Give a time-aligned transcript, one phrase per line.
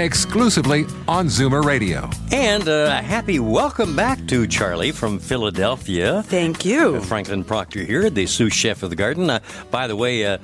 [0.00, 2.08] exclusively on Zoomer Radio.
[2.32, 6.22] And uh, a happy welcome back to Charlie from Philadelphia.
[6.22, 7.00] Thank you.
[7.00, 9.28] Franklin Proctor here, the sous chef of the garden.
[9.28, 10.38] Uh, by the way, uh,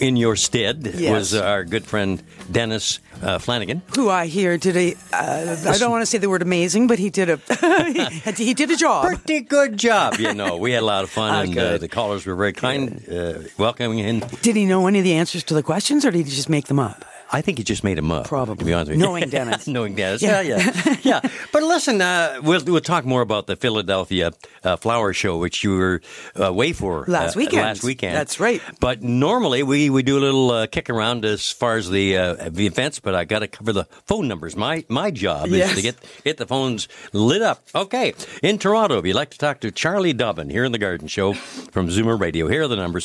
[0.00, 1.12] in your stead Yes.
[1.12, 2.20] was our good friend
[2.50, 3.82] Dennis uh, Flanagan.
[3.94, 6.98] Who I hear did a, uh, I don't want to say the word amazing, but
[6.98, 7.36] he did a,
[8.36, 9.06] he, he did a job.
[9.06, 10.56] Pretty good job, you know.
[10.56, 13.98] We had a lot of fun, and uh, the callers were very kind, uh, welcoming.
[13.98, 14.20] him.
[14.42, 16.66] Did he know any of the answers to the questions or did he just make
[16.66, 17.04] them up?
[17.30, 18.26] I think he just made him up.
[18.26, 18.56] Probably.
[18.56, 19.04] to be honest with you.
[19.04, 19.66] Knowing Dennis.
[19.76, 20.22] Knowing Dennis.
[20.22, 20.40] Yeah.
[20.40, 21.20] Yeah, yeah, yeah.
[21.52, 24.32] But listen, uh, we'll we'll talk more about the Philadelphia
[24.64, 26.00] uh, Flower Show, which you were
[26.38, 27.62] uh, away for Last uh, weekend.
[27.62, 28.14] Last weekend.
[28.14, 28.60] That's right.
[28.80, 32.48] But normally we, we do a little uh, kick around as far as the uh,
[32.50, 34.56] the events, but I got to cover the phone numbers.
[34.56, 35.70] My my job Yes.
[35.70, 37.62] is to get get the phones lit up.
[37.74, 41.08] Okay, in Toronto, if you'd like to talk to Charlie Dobbin here in the Garden
[41.08, 43.04] Show from Zoomer Radio, here are the numbers: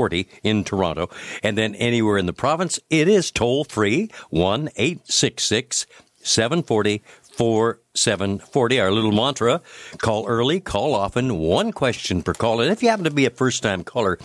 [0.00, 1.10] 416-360-0740 in Toronto,
[1.42, 5.86] and then anywhere in the province, it is toll free one eight six six
[6.22, 7.02] seven forty.
[7.36, 9.62] 4740, our little mantra.
[9.96, 12.60] Call early, call often, one question per call.
[12.60, 14.18] And if you happen to be a first time caller,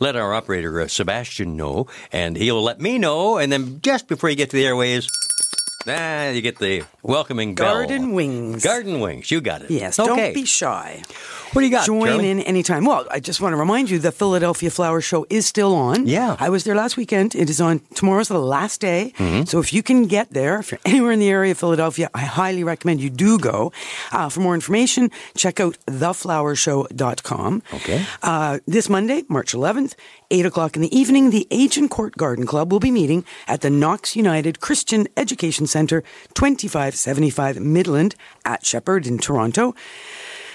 [0.00, 3.36] let our operator, uh, Sebastian, know, and he'll let me know.
[3.36, 5.06] And then just before you get to the airways,
[5.86, 7.74] ah, you get the welcoming bell.
[7.74, 8.64] Garden wings.
[8.64, 9.70] Garden wings, you got it.
[9.70, 10.08] Yes, okay.
[10.08, 11.02] don't be shy.
[11.52, 11.84] What do you got?
[11.84, 12.30] Join Charlie?
[12.30, 12.86] in anytime.
[12.86, 16.06] Well, I just want to remind you the Philadelphia Flower Show is still on.
[16.06, 16.34] Yeah.
[16.40, 17.34] I was there last weekend.
[17.34, 19.12] It is on tomorrow's the last day.
[19.18, 19.44] Mm-hmm.
[19.44, 22.20] So if you can get there, if you're anywhere in the area of Philadelphia, I
[22.20, 23.70] highly recommend you do go.
[24.12, 27.62] Uh, for more information, check out theflowershow.com.
[27.74, 28.06] Okay.
[28.22, 29.94] Uh, this Monday, March 11th,
[30.30, 34.16] 8 o'clock in the evening, the Agincourt Garden Club will be meeting at the Knox
[34.16, 36.02] United Christian Education Center,
[36.34, 39.74] 2575 Midland at Sheppard in Toronto.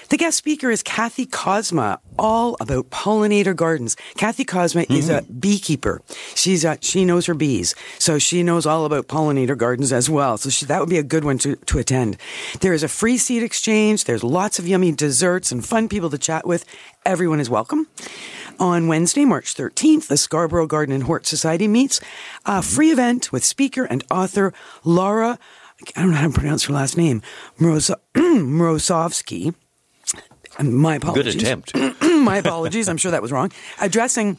[0.08, 3.94] The guest speaker is Kathy Cosma, all about pollinator gardens.
[4.16, 5.38] Kathy Cosma is a mm-hmm.
[5.38, 6.00] beekeeper.
[6.34, 10.38] She's a, she knows her bees, so she knows all about pollinator gardens as well.
[10.38, 12.16] So she, that would be a good one to, to attend.
[12.60, 14.04] There is a free seed exchange.
[14.04, 16.64] There's lots of yummy desserts and fun people to chat with.
[17.04, 17.86] Everyone is welcome.
[18.58, 22.00] On Wednesday, March 13th, the Scarborough Garden and Hort Society meets
[22.46, 22.60] a mm-hmm.
[22.62, 24.54] free event with speaker and author
[24.84, 25.38] Laura.
[25.94, 27.20] I don't know how to pronounce her last name.
[27.60, 29.54] Mrozo- Mrosovsky.
[30.60, 31.34] My apologies.
[31.34, 31.76] Good attempt.
[32.02, 32.88] My apologies.
[32.88, 33.52] I'm sure that was wrong.
[33.80, 34.38] Addressing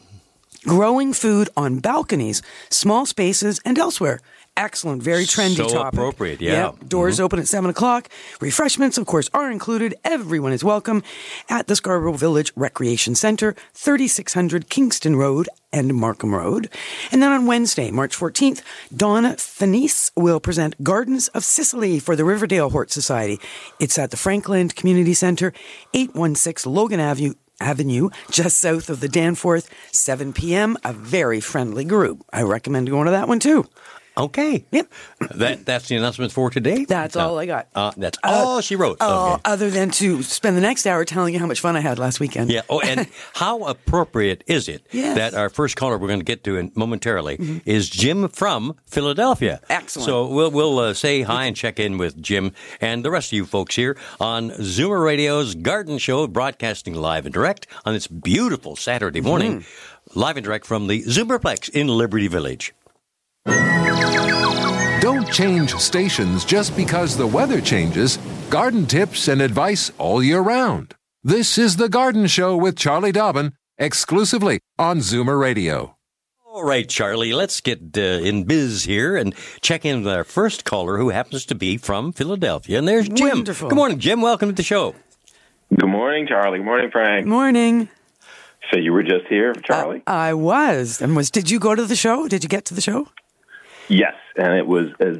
[0.64, 4.20] growing food on balconies, small spaces, and elsewhere.
[4.56, 5.98] Excellent, very trendy So topic.
[5.98, 6.66] appropriate, yeah.
[6.66, 6.88] Yep.
[6.88, 7.24] Doors mm-hmm.
[7.24, 8.08] open at seven o'clock.
[8.40, 9.94] Refreshments, of course, are included.
[10.04, 11.02] Everyone is welcome
[11.48, 16.68] at the Scarborough Village Recreation Center, 3600 Kingston Road and Markham Road.
[17.10, 18.62] And then on Wednesday, March 14th,
[18.94, 23.40] Donna Finis will present Gardens of Sicily for the Riverdale Hort Society.
[23.78, 25.52] It's at the Frankland Community Center,
[25.94, 27.34] 816 Logan Avenue.
[27.62, 30.78] Avenue, just south of the Danforth, 7 p.m.
[30.82, 32.24] A very friendly group.
[32.32, 33.66] I recommend going to that one too.
[34.18, 34.64] Okay.
[34.72, 34.92] Yep.
[35.36, 36.84] That That's the announcement for today?
[36.84, 37.68] That's Uh, all I got.
[37.74, 38.98] Uh, that's all she wrote.
[39.00, 39.42] Oh, Okay.
[39.44, 42.20] other than to spend the next hour telling you how much fun I had last
[42.20, 42.50] weekend.
[42.50, 42.62] Yeah.
[42.68, 45.16] Oh, and how appropriate is it Yes.
[45.16, 49.60] that our first caller we're going to get to in momentarily is Jim from Philadelphia?
[49.70, 50.06] Excellent.
[50.06, 53.36] So we'll we'll uh, say hi and check in with Jim and the rest of
[53.36, 58.76] you folks here on Zoomer Radio's Garden Show, broadcasting live and direct on this beautiful
[58.76, 59.64] Saturday morning,
[60.14, 62.74] live and direct from the Zoomerplex in Liberty Village.
[65.00, 68.18] Don't change stations just because the weather changes.
[68.50, 70.94] Garden tips and advice all year round.
[71.24, 75.96] This is The Garden Show with Charlie Dobbin, exclusively on Zoomer Radio.
[76.46, 80.64] All right, Charlie, let's get uh, in biz here and check in with our first
[80.64, 82.78] caller who happens to be from Philadelphia.
[82.78, 83.28] And there's Jim.
[83.28, 83.68] Wonderful.
[83.68, 84.20] Good morning, Jim.
[84.20, 84.94] Welcome to the show.
[85.74, 86.58] Good morning, Charlie.
[86.58, 87.26] Good morning, Frank.
[87.26, 87.88] Morning.
[88.70, 90.02] So you were just here, Charlie?
[90.06, 91.00] I was.
[91.00, 92.28] And was did you go to the show?
[92.28, 93.08] Did you get to the show?
[93.90, 95.18] Yes, and it was as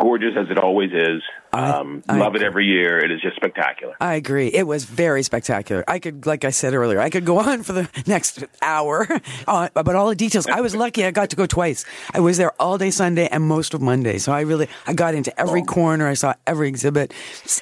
[0.00, 1.22] gorgeous as it always is.
[1.52, 2.98] I- Um, I love it every year.
[2.98, 3.94] It is just spectacular.
[4.00, 4.46] I agree.
[4.48, 5.82] It was very spectacular.
[5.88, 9.08] I could, like I said earlier, I could go on for the next hour
[9.48, 10.46] uh, about all the details.
[10.46, 11.84] I was lucky; I got to go twice.
[12.14, 15.14] I was there all day Sunday and most of Monday, so I really I got
[15.14, 16.06] into every corner.
[16.06, 17.12] I saw every exhibit,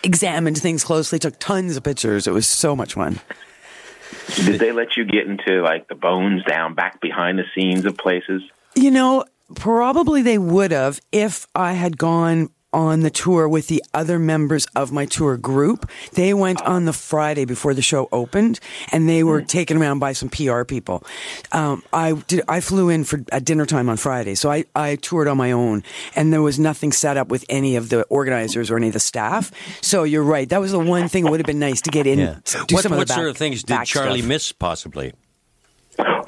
[0.02, 2.26] examined things closely, took tons of pictures.
[2.26, 3.20] It was so much fun.
[4.44, 7.97] Did they let you get into like the bones down back behind the scenes of
[7.97, 8.43] places?
[8.75, 13.82] You know, Probably they would have if I had gone on the tour with the
[13.94, 15.88] other members of my tour group.
[16.12, 18.60] They went on the Friday before the show opened,
[18.93, 21.02] and they were taken around by some PR people.
[21.52, 22.43] Um, I did.
[22.48, 25.52] I flew in for at dinner time on Friday, so I, I toured on my
[25.52, 25.84] own,
[26.14, 29.00] and there was nothing set up with any of the organizers or any of the
[29.00, 29.50] staff.
[29.81, 30.49] So you're right.
[30.49, 31.26] That was the one thing.
[31.26, 32.19] It would have been nice to get in.
[32.19, 32.38] Yeah.
[32.44, 34.28] Do what some of what sort of things did Charlie stuff.
[34.28, 35.14] miss, possibly?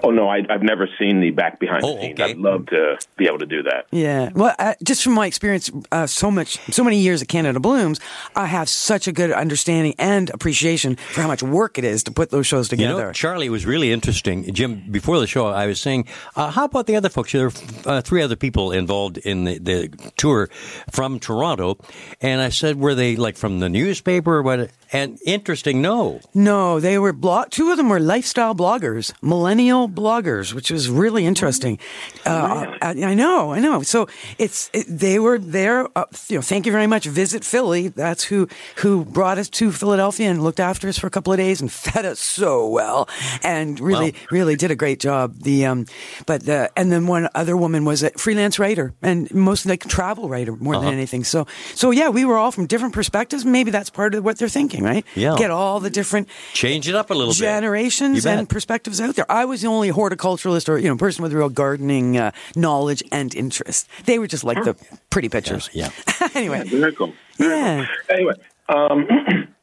[0.08, 2.18] Oh no, I, I've never seen the back behind Oh, the scenes.
[2.20, 2.30] okay.
[2.30, 3.86] I'd love to be able to do that.
[3.90, 4.30] Yeah.
[4.34, 8.00] Well, uh, just from my experience, uh, so much, so many years at Canada Blooms,
[8.34, 12.10] I have such a good understanding and appreciation for how much work it is to
[12.10, 12.88] put those shows together.
[12.88, 13.06] You together.
[13.08, 14.50] know, Charlie was really interesting.
[14.54, 16.06] Jim, before the show, I was saying,
[16.36, 17.32] uh, how about the other folks?
[17.32, 17.52] There are
[17.84, 20.48] uh, three other people involved in the, the tour
[20.90, 21.76] from Toronto.
[22.22, 24.70] And I said, were they like from the newspaper or what?
[24.92, 26.20] And interesting, no.
[26.34, 27.50] no, they were blog.
[27.50, 31.78] Two of them were lifestyle bloggers, millennial bloggers, which was really interesting.
[32.24, 33.82] Uh, I, I know, I know.
[33.82, 34.08] So
[34.38, 35.86] it's it, they were there.
[35.96, 37.04] Uh, you know, thank you very much.
[37.06, 37.88] Visit Philly.
[37.88, 41.38] That's who who brought us to Philadelphia and looked after us for a couple of
[41.38, 43.08] days and fed us so well
[43.42, 44.18] and really Wow.
[44.30, 45.34] really did a great job.
[45.42, 45.86] The um,
[46.26, 50.28] but the and then one other woman was a freelance writer and mostly like travel
[50.28, 50.84] writer more Uh-huh.
[50.84, 51.24] than anything.
[51.24, 53.44] So so yeah, we were all from different perspectives.
[53.44, 55.04] Maybe that's part of what they're thinking, right?
[55.14, 55.36] Yeah.
[55.38, 57.38] Get all the different Change it up a little bit.
[57.38, 58.38] generations You bet.
[58.38, 59.30] and perspectives out there.
[59.30, 63.34] I was the only horticulturalist or you know person with real gardening uh, knowledge and
[63.34, 63.88] interest.
[64.04, 64.74] They were just like the
[65.10, 65.70] pretty pictures.
[65.72, 65.90] Yeah.
[66.34, 67.12] anyway, Very cool.
[67.36, 67.86] Very Yeah.
[68.08, 68.16] cool.
[68.16, 68.34] Anyway,
[68.68, 69.08] um,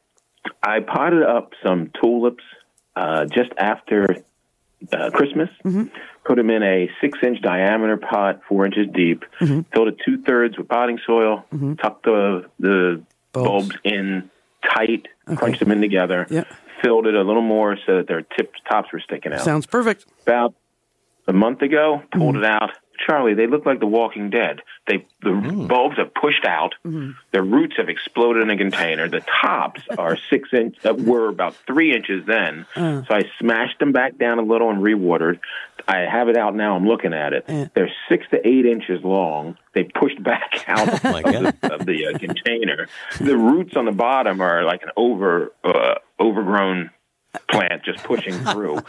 [0.62, 2.44] I potted up some tulips
[2.94, 4.24] uh, just after
[4.92, 5.48] uh, Christmas.
[5.64, 5.84] Mm-hmm.
[6.24, 9.24] Put them in a six-inch diameter pot, four inches deep.
[9.40, 9.60] Mm-hmm.
[9.72, 11.44] Filled it two-thirds with potting soil.
[11.80, 13.02] Tucked the the
[13.32, 13.48] Bulbs.
[13.68, 14.30] bulbs, in
[14.74, 15.08] tight.
[15.36, 16.26] Crunched them in together.
[16.30, 16.44] Yeah.
[16.82, 19.40] Filled it a little more so that their tips tops were sticking out.
[19.40, 20.06] sounds perfect.
[20.22, 20.54] about
[21.26, 22.44] a month ago, pulled Mm-hmm.
[22.44, 22.70] it out.
[23.04, 24.60] Charlie, they look like The Walking Dead.
[24.86, 25.68] They the Mm.
[25.68, 26.74] bulbs have pushed out.
[26.84, 27.10] Mm-hmm.
[27.32, 29.08] Their roots have exploded in a container.
[29.08, 30.76] The tops are six inch.
[30.84, 32.66] Uh, were about three inches then.
[32.76, 33.02] Uh.
[33.08, 35.40] So I smashed them back down a little and rewatered.
[35.88, 36.74] I have it out now.
[36.76, 37.44] I'm looking at it.
[37.48, 37.66] Yeah.
[37.74, 39.56] They're six to eight inches long.
[39.74, 41.24] They pushed back out my of
[41.60, 42.88] the, of the uh, container.
[43.20, 46.90] The roots on the bottom are like an over uh, overgrown
[47.50, 48.78] plant just pushing through.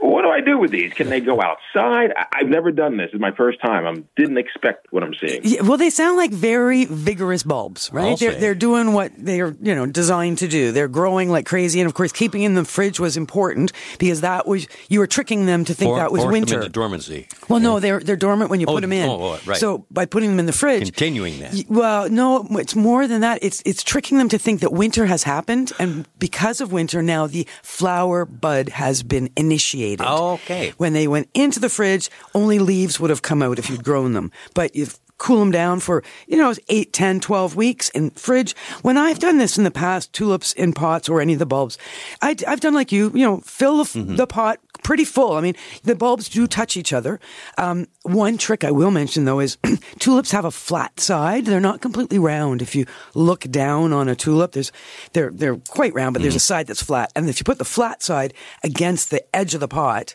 [0.00, 0.92] What do I do with these?
[0.92, 2.12] Can they go outside?
[2.16, 3.10] I, I've never done this.
[3.12, 3.86] It's my first time.
[3.86, 5.40] I didn't expect what I'm seeing.
[5.42, 8.10] Yeah, well, they sound like very vigorous bulbs, right?
[8.10, 8.40] I'll they're say.
[8.40, 10.72] they're doing what they're you know designed to do.
[10.72, 14.46] They're growing like crazy, and of course, keeping in the fridge was important because that
[14.46, 16.56] was you were tricking them to think Or- that was force them winter.
[16.56, 17.28] into dormancy.
[17.48, 19.08] Well, no, they're they're dormant when you Oh, put them in.
[19.08, 19.56] oh, oh, right.
[19.58, 21.52] So by putting them in the fridge, Continuing that.
[21.54, 23.38] Y- Well, no, it's more than that.
[23.42, 27.26] It's it's tricking them to think that winter has happened, and because of winter, now
[27.26, 29.85] the flower bud has been initiated.
[29.94, 30.72] Okay.
[30.76, 34.12] When they went into the fridge, only leaves would have come out if you'd grown
[34.12, 38.54] them, but if cool them down for, you know, 8, 10, 12 weeks in fridge.
[38.82, 41.78] When I've done this in the past, tulips in pots or any of the bulbs,
[42.20, 44.16] I, have done like you, you know, fill the, Mm-hmm.
[44.16, 45.32] the pot pretty full.
[45.32, 47.18] I mean, the bulbs do touch each other.
[47.58, 49.58] Um, one trick I will mention though is
[49.98, 51.44] tulips have a flat side.
[51.44, 52.62] They're not completely round.
[52.62, 54.70] If you look down on a tulip, there's
[55.12, 57.10] they're they're quite round, but there's a side that's flat.
[57.16, 60.14] And if you put the flat side against the edge of the pot,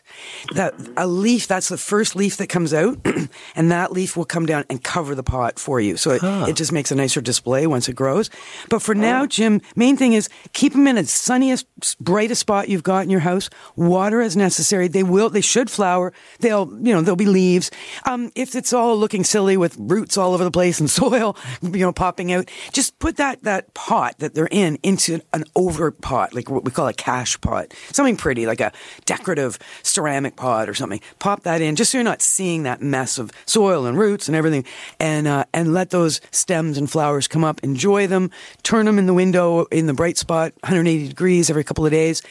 [0.54, 2.98] that a leaf that's the first leaf that comes out,
[3.54, 5.98] and that leaf will come down and cover the pot for you.
[5.98, 8.30] So it, it just makes a nicer display once it grows.
[8.70, 11.66] But for now, Jim, main thing is keep them in the sunniest,
[12.02, 13.50] brightest spot you've got in your house.
[13.76, 14.61] Water as necessary.
[14.70, 15.30] They will.
[15.30, 16.12] They should flower.
[16.40, 17.70] They'll you know there'll be leaves.
[18.04, 21.70] Um, if it's all looking silly with roots all over the place and soil, you
[21.78, 26.34] know, popping out, just put that that pot that they're in into an over pot,
[26.34, 28.72] like what we call a cachepot, something pretty, like a
[29.04, 31.00] decorative ceramic pot or something.
[31.18, 34.36] Pop that in, just so you're not seeing that mess of soil and roots and
[34.36, 34.64] everything,
[34.98, 37.62] and uh, and let those stems and flowers come up.
[37.62, 38.30] Enjoy them.
[38.62, 42.22] Turn them in the window in the bright spot, 180 degrees every couple of days.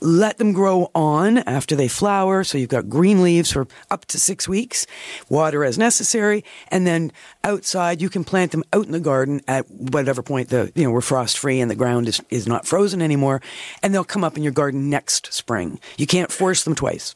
[0.00, 2.44] Let them grow on after they flower.
[2.44, 4.86] So you've got green leaves for up to six weeks,
[5.28, 7.12] water as necessary, and then
[7.44, 10.90] outside you can plant them out in the garden at whatever point the you know
[10.90, 13.40] we're frost free and the ground is, is not frozen anymore,
[13.82, 15.80] and they'll come up in your garden next spring.
[15.96, 17.14] You can't force them twice.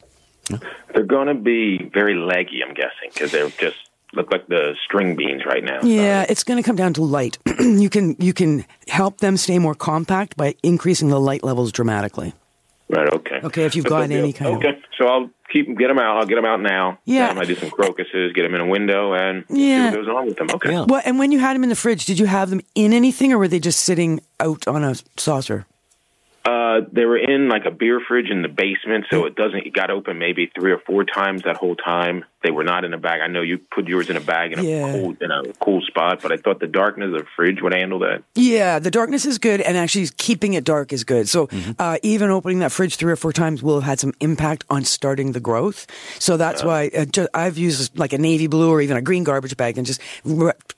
[0.93, 3.77] They're going to be very leggy, I'm guessing, because they're just
[4.15, 5.81] look like the string beans right now.
[5.83, 7.37] Yeah, it's going to come down to light.
[7.59, 12.33] you can you can help them stay more compact by increasing the light levels dramatically.
[12.89, 13.11] Right.
[13.13, 13.39] Okay.
[13.43, 14.77] Okay, if you've But got any kind of- Okay.
[14.97, 16.17] So I'll keep get them out.
[16.17, 16.99] I'll get them out now.
[17.05, 17.29] Yeah.
[17.29, 19.91] Um, I do some crocuses, get them in a window, and Yeah.
[19.91, 20.47] see what goes on with them.
[20.53, 20.71] Okay.
[20.71, 20.85] Yeah.
[20.87, 23.31] Well, and when you had them in the fridge, did you have them in anything,
[23.33, 25.65] or were they just sitting out on a saucer?
[26.73, 29.65] Uh, they were in like a beer fridge in the basement, so it doesn't.
[29.67, 32.25] It got open maybe three or four times that whole time.
[32.43, 33.21] They were not in a bag.
[33.21, 34.91] I know you put yours in a bag in a Yeah.
[34.91, 37.99] cool in a cool spot, but I thought the darkness of the fridge would handle
[37.99, 38.23] that.
[38.35, 41.29] Yeah, the darkness is good, and actually keeping it dark is good.
[41.29, 41.71] So Mm-hmm.
[41.79, 44.83] uh, even opening that fridge three or four times will have had some impact on
[44.83, 45.85] starting the growth.
[46.19, 49.23] So that's why uh, ju- I've used like a navy blue or even a green
[49.23, 50.01] garbage bag and just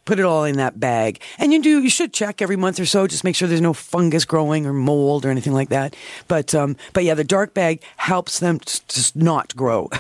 [0.06, 1.20] put it all in that bag.
[1.40, 3.74] And you do you should check every month or so, just make sure there's no
[3.74, 5.85] fungus growing or mold or anything like that.
[6.28, 9.90] But um, but yeah, the dark bag helps them just not grow.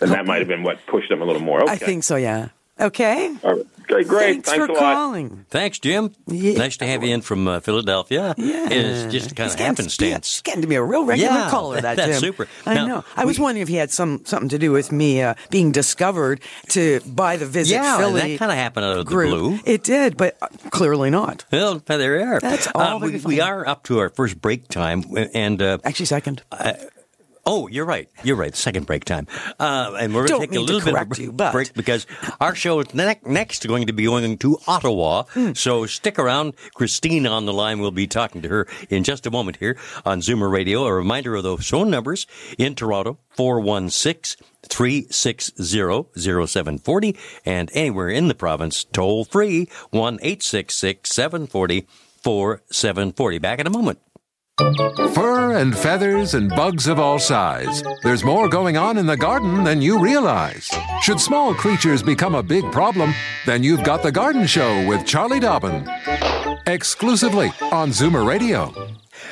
[0.00, 1.62] And that might have been what pushed them a little more.
[1.62, 1.72] Okay.
[1.72, 2.16] I think so.
[2.16, 2.48] Yeah.
[2.80, 3.36] Okay.
[3.44, 3.66] All right.
[3.92, 4.24] Okay, great.
[4.44, 4.80] Thanks, Thanks, for a lot.
[4.94, 5.46] calling.
[5.50, 6.14] Thanks, Jim.
[6.28, 6.58] Yeah.
[6.58, 8.36] Nice to have you in from uh, Philadelphia.
[8.38, 10.34] Yeah, It's just kind He's of getting- happenstance.
[10.36, 11.80] He's getting to be a real regular Yeah, caller.
[11.80, 12.20] That that's Jim.
[12.20, 12.46] super.
[12.66, 13.04] I Now, know.
[13.16, 15.72] I was we- wondering if he had some something to do with me uh, being
[15.72, 18.32] discovered to buy the visit Yeah, and Philly.
[18.34, 19.58] that kind of happened out of the blue.
[19.64, 21.44] It did, but uh, clearly not.
[21.50, 22.38] Well, there we are.
[22.38, 25.02] That's all Uh, we, we are up to our first break time,
[25.34, 26.42] and uh, Actually, second.
[27.46, 28.08] Oh, you're right.
[28.22, 28.54] You're right.
[28.54, 29.26] Second break time,
[29.58, 32.06] uh, and we're going to take a little bit of a but- break because
[32.40, 35.24] our show is ne- next going to be going to Ottawa.
[35.30, 35.52] Hmm.
[35.54, 36.54] So stick around.
[36.74, 37.80] Christine on the line.
[37.80, 40.84] We'll be talking to her in just a moment here on Zoomer Radio.
[40.84, 42.26] A reminder of those phone numbers
[42.58, 47.16] in Toronto: 416 360 0740
[47.46, 51.86] and anywhere in the province, toll free 1 866 740
[52.22, 53.38] 4740.
[53.38, 53.98] Back in a moment.
[54.60, 57.82] Fur and feathers and bugs of all size.
[58.02, 60.70] There's more going on in the garden than you realize.
[61.00, 63.14] Should small creatures become a big problem,
[63.46, 65.88] then you've got The Garden Show with Charlie Dobbin.
[66.66, 68.70] Exclusively on Zoomer Radio.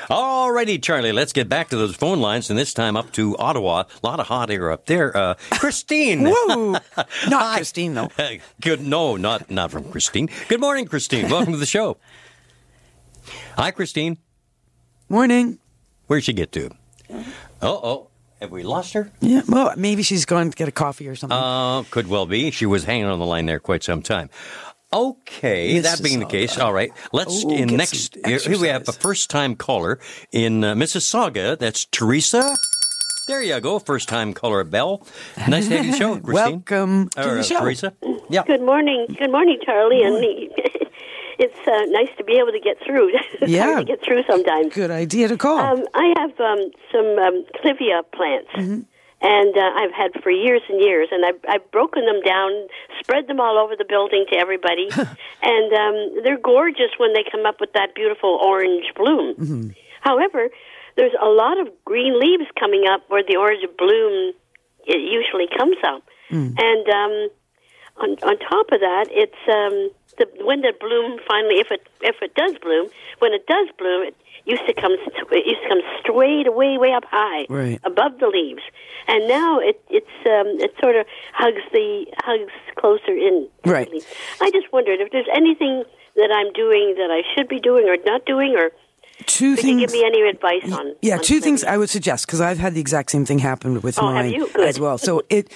[0.08, 3.82] Alrighty, Charlie, let's get back to those phone lines, and this time up to Ottawa.
[4.02, 5.14] A lot of hot air up there.
[5.14, 6.22] Uh, Christine.
[6.24, 6.72] Woo!
[6.72, 6.82] Not
[7.28, 7.56] Hi.
[7.56, 8.10] Christine, though.
[8.62, 8.80] Good.
[8.80, 10.30] No, not not from Christine.
[10.48, 11.28] Good morning, Christine.
[11.30, 11.98] Welcome to the show.
[13.56, 14.16] Hi, Christine.
[15.08, 15.58] Morning.
[16.06, 16.70] Where'd she get to?
[17.10, 17.24] Oh,
[17.62, 18.08] oh,
[18.40, 19.10] have we lost her?
[19.20, 19.42] Yeah.
[19.48, 21.36] Well, maybe she's gone to get a coffee or something.
[21.36, 22.50] Uh, could well be.
[22.50, 24.30] She was hanging on the line there quite some time.
[24.90, 26.90] Okay, that being the case, all right.
[27.12, 28.16] Let's Oh, in next.
[28.24, 29.98] Here here we have a first-time caller
[30.32, 31.58] in uh, Mississauga.
[31.58, 32.56] That's Teresa.
[33.26, 35.06] There you go, first-time caller Bell.
[35.46, 36.32] Nice to have you on the show, Christine.
[36.66, 37.60] Welcome to Or, the uh, show.
[37.60, 37.92] Teresa.
[38.30, 38.44] Yeah.
[38.46, 39.14] Good morning.
[39.18, 40.02] Good morning, Charlie.
[40.02, 40.16] And
[41.38, 43.12] it's uh, nice to be able to get through.
[43.46, 43.78] Yeah.
[43.78, 44.74] to get through sometimes.
[44.74, 45.58] Good idea to call.
[45.58, 46.60] Um, I have um,
[46.92, 48.80] some um, clivia plants, Mm-hmm.
[49.22, 52.50] and uh, I've had for years and years, and I've, I've broken them down,
[53.00, 54.88] spread them all over the building to everybody,
[55.54, 59.34] and um, they're gorgeous when they come up with that beautiful orange bloom.
[59.34, 59.68] Mm-hmm.
[60.00, 60.48] However,
[60.96, 64.32] there's a lot of green leaves coming up where the orange bloom
[64.86, 66.52] it usually comes up, Mm.
[66.58, 67.14] and um,
[68.02, 72.16] on on top of that, it's um, the when the bloom finally, if it if
[72.22, 72.88] it does bloom,
[73.20, 76.92] when it does bloom, it used to come it used to come straight away way
[76.92, 77.80] up high Right.
[77.84, 78.62] above the leaves,
[79.06, 83.48] and now it it's um, it sort of hugs the hugs closer in.
[83.64, 83.88] Right.
[84.40, 85.84] I just wondered if there's anything
[86.16, 88.70] that I'm doing that I should be doing or not doing, or
[89.26, 89.80] two could you things.
[89.82, 90.94] give me any advice on?
[91.02, 91.62] Yeah, on two things?
[91.64, 94.80] I would suggest because I've had the exact same thing happen with Oh, mine as
[94.80, 94.98] well.
[94.98, 95.52] So it,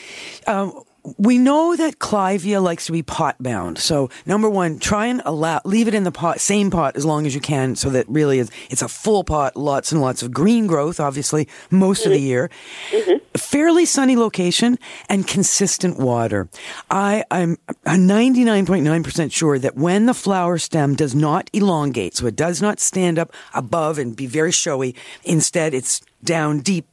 [0.46, 0.82] um,
[1.18, 3.78] we know that clivia likes to be pot bound.
[3.78, 7.26] So number one, try and allow leave it in the pot, same pot as long
[7.26, 10.32] as you can, so that really is it's a full pot, lots and lots of
[10.32, 12.26] green growth, obviously most of the mm-hmm.
[12.26, 12.50] year.
[12.90, 13.16] Mm-hmm.
[13.36, 14.78] Fairly sunny location
[15.08, 16.48] and consistent water.
[16.90, 22.62] I, I'm 99.9% sure that when the flower stem does not elongate, so it does
[22.62, 24.94] not stand up above and be very showy,
[25.24, 26.86] instead it's down deep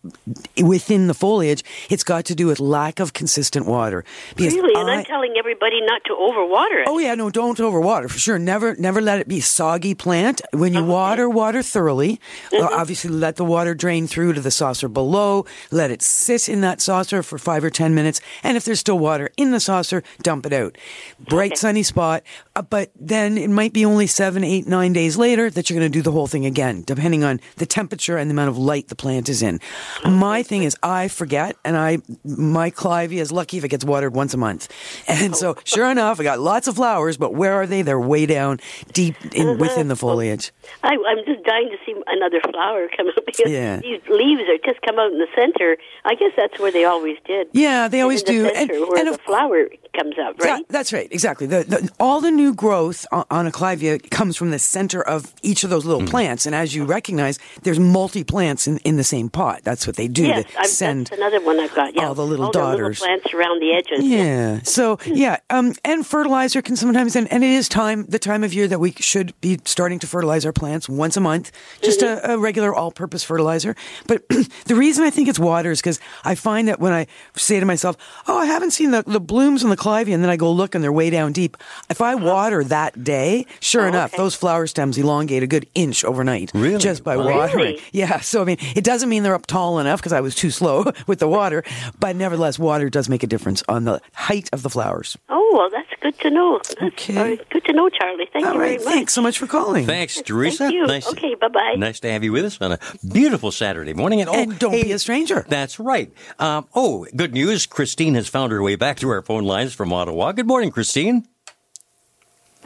[0.61, 4.03] within the foliage, it's got to do with lack of consistent water.
[4.35, 6.87] Because Really, and I- I'm telling everybody not to overwater it.
[6.87, 8.39] Oh yeah, no, don't overwater for sure.
[8.39, 10.41] Never, never let it be soggy plant.
[10.53, 12.19] When you water, water thoroughly.
[12.53, 15.45] Uh, obviously, let the water drain through to the saucer below.
[15.71, 18.99] Let it sit in that saucer for five or ten minutes, and if there's still
[18.99, 20.77] water in the saucer, dump it out.
[21.19, 22.23] Bright sunny spot,
[22.55, 25.91] uh, but then it might be only seven, eight, nine days later that you're going
[25.91, 28.87] to do the whole thing again, depending on the temperature and the amount of light
[28.87, 29.59] the plant is in.
[30.05, 34.13] My thing is, I forget, and I my clivia is lucky if it gets watered
[34.13, 34.69] once a month,
[35.07, 35.61] and so oh.
[35.65, 37.81] sure enough, I got lots of flowers, but where are they?
[37.81, 38.59] They're way down
[38.93, 39.57] deep in uh-huh.
[39.57, 40.51] within the foliage.
[40.83, 43.77] I, I'm just dying to see another flower come up because Yeah.
[43.77, 45.77] these leaves are just come out in the center.
[46.05, 47.47] I guess that's where they always did.
[47.53, 50.59] Yeah, they always in the do, and, where and the of flower comes out, right?
[50.59, 51.47] Yeah, that's right, exactly.
[51.47, 55.33] The, the, all the new growth on, on a clivia comes from the center of
[55.41, 56.07] each of those little hmm.
[56.07, 59.61] plants, and as you recognize, there's multi plants in, in the same pot.
[59.63, 60.25] That's what they do.
[60.27, 61.95] Yes, they I've, send that's another one I've got.
[61.95, 62.99] Yeah, all the little all daughters.
[62.99, 64.05] The little plants around the edges.
[64.05, 64.59] Yeah.
[64.63, 68.53] So yeah, um, and fertilizer can sometimes, and, and it is time the time of
[68.53, 71.51] year that we should be starting to fertilize our plants once a month,
[71.81, 73.75] just a, a regular all-purpose fertilizer.
[74.07, 74.27] But
[74.65, 77.65] the reason I think it's water is because I find that when I say to
[77.65, 77.97] myself,
[78.27, 80.75] "Oh, I haven't seen the, the blooms on the clivia," and then I go look
[80.75, 81.57] and they're way down deep.
[81.89, 84.21] If I water that day, sure Oh, enough, okay.
[84.21, 86.77] those flower stems elongate a good inch overnight, Really?
[86.77, 87.25] just by Wow.
[87.37, 87.59] watering.
[87.75, 87.81] Really?
[87.91, 88.19] Yeah.
[88.19, 90.83] So I mean, it doesn't mean they're up tall enough because I was too slow
[91.07, 91.63] with the water,
[92.01, 95.17] but nevertheless, water does make a difference on the height of the flowers.
[95.29, 96.57] Oh well, that's good to know.
[96.57, 97.13] That's Okay.
[97.13, 98.27] very good to know, Charlie.
[98.33, 98.67] Thank All you right.
[98.79, 98.93] very much.
[98.93, 99.85] Thanks so much for calling.
[99.85, 100.65] Thanks, Teresa.
[100.65, 100.85] Thank you.
[100.85, 101.75] Nice Okay, bye-bye.
[101.77, 102.79] Nice to have you with us on a
[103.09, 104.19] beautiful Saturday morning.
[104.19, 105.45] And, oh, And don't hey, be a stranger.
[105.47, 106.11] That's right.
[106.39, 107.65] Um, oh, good news.
[107.65, 110.33] Christine has found her way back to our phone lines from Ottawa.
[110.33, 111.25] Good morning, Christine.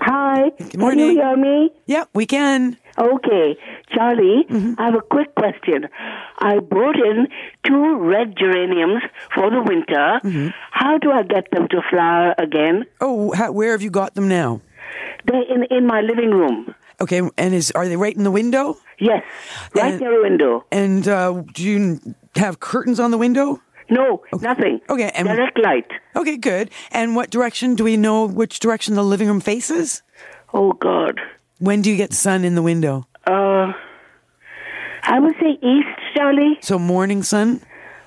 [0.06, 0.50] Hi.
[0.58, 1.00] Good morning.
[1.00, 1.70] Can you hear me?
[1.86, 2.78] Yep, we can.
[2.98, 3.56] Okay.
[3.94, 4.74] Charlie, Mm-hmm.
[4.78, 5.88] I have a quick question.
[6.40, 7.28] I brought in
[7.66, 9.02] two red geraniums
[9.34, 10.20] for the winter.
[10.24, 10.48] Mm-hmm.
[10.72, 12.84] How do I get them to flower again?
[13.00, 14.62] Oh, how, where have you got them now?
[15.26, 16.76] They're in, in my living room.
[17.00, 18.78] Okay, and is are they right in the window?
[19.00, 19.24] Yes,
[19.74, 20.66] right And- near the window.
[20.72, 22.00] And uh, do you
[22.36, 23.62] have curtains on the window?
[23.94, 24.82] No, nothing.
[24.90, 25.90] Okay, and- Direct light.
[26.16, 26.70] Okay, good.
[26.92, 30.02] And what direction do we know which direction the living room faces?
[30.54, 31.20] Oh, God.
[31.60, 33.08] When do you get sun in the window?
[33.26, 33.72] Uh,
[35.04, 36.58] I would say east, Charlie.
[36.62, 37.62] So morning sun?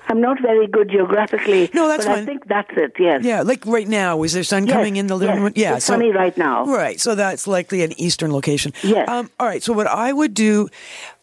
[0.09, 1.69] I'm not very good geographically.
[1.73, 2.23] No, that's but fine.
[2.23, 3.23] I think that's it, yes.
[3.25, 4.23] Yeah, like right now.
[4.23, 5.43] Is there sun Yes, coming in the living yes.
[5.43, 5.53] room?
[5.55, 6.65] Yeah, It's sunny right now.
[6.65, 8.71] Right, so that's likely an eastern location.
[8.83, 9.09] Yes.
[9.09, 10.69] Um, all right, so what I would do,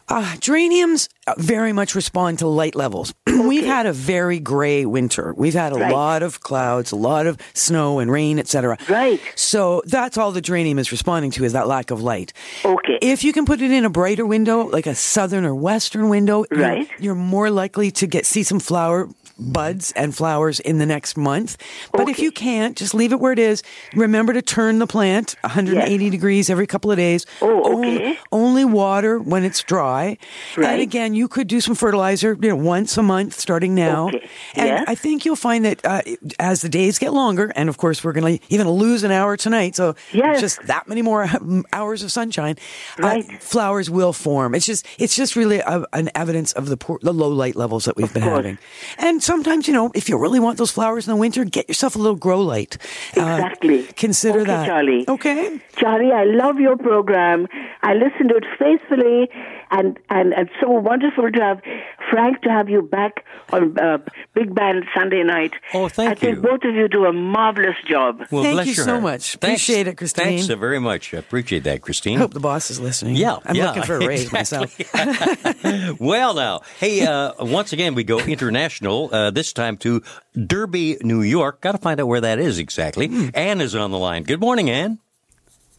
[0.07, 3.13] uh, geraniums uh, very much respond to light levels.
[3.27, 5.33] We've had a very gray winter.
[5.35, 5.91] We've had a Right.
[5.91, 8.77] lot of clouds, a lot of snow and rain, etc.
[8.87, 9.19] Right.
[9.35, 12.33] So that's all the geranium is responding to is that lack of light.
[12.63, 12.99] Okay.
[13.01, 16.45] If you can put it in a brighter window, like a southern or western window,
[16.51, 16.89] you're- Right.
[16.99, 21.57] you're, more likely to get see some flower buds and flowers in the next month.
[21.91, 23.63] But if you can't, just leave it where it is.
[23.93, 27.25] Remember to turn the plant 180 degrees every couple of days.
[27.41, 28.19] Oh, Only- okay.
[28.31, 30.17] Only, water when it's dry.
[30.57, 30.69] Right.
[30.73, 34.07] And again, you could do some fertilizer, you know, once a month starting now.
[34.07, 34.27] Okay.
[34.55, 34.83] And Yes.
[34.87, 36.01] I think you'll find that uh,
[36.39, 39.37] as the days get longer, and of course we're going to even lose an hour
[39.37, 40.39] tonight, so Yes.
[40.41, 41.27] just that many more
[41.73, 42.55] hours of sunshine,
[42.99, 43.43] uh, Right.
[43.43, 44.55] flowers will form.
[44.55, 47.85] It's just it's just really a, an evidence of the poor, the low light levels
[47.85, 48.37] that we've been course.
[48.37, 48.57] having.
[48.97, 51.95] And sometimes, you know, if you really want those flowers in the winter, get yourself
[51.95, 52.77] a little grow light.
[53.17, 53.83] Uh, Exactly.
[53.95, 54.65] consider Okay, that.
[54.67, 55.05] Charlie.
[55.07, 55.59] Okay.
[55.75, 57.47] Charlie, I love your program.
[57.81, 59.29] I listen to it faithfully,
[59.77, 61.61] and, and it's so wonderful to have
[62.09, 63.97] Frank to have you back on uh,
[64.33, 65.51] Big Band Sunday night.
[65.73, 68.23] Oh, thank I think both of you do a marvelous job.
[68.31, 69.03] Well, Thank bless you so heart.
[69.03, 69.35] much.
[69.35, 69.35] Thanks.
[69.35, 70.25] Appreciate it, Christine.
[70.25, 71.13] Thanks so very much.
[71.13, 72.17] I appreciate that, Christine.
[72.17, 73.15] I hope the boss is listening.
[73.15, 74.75] Yeah, I'm yeah, looking for a raise myself.
[75.99, 80.01] well, now, hey, uh, once again, we go international, uh, this time to
[80.47, 81.61] Derby, New York.
[81.61, 83.07] Got to find out where that is exactly.
[83.07, 83.29] Hmm.
[83.33, 84.23] Anne is on the line.
[84.23, 84.99] Good morning, Anne.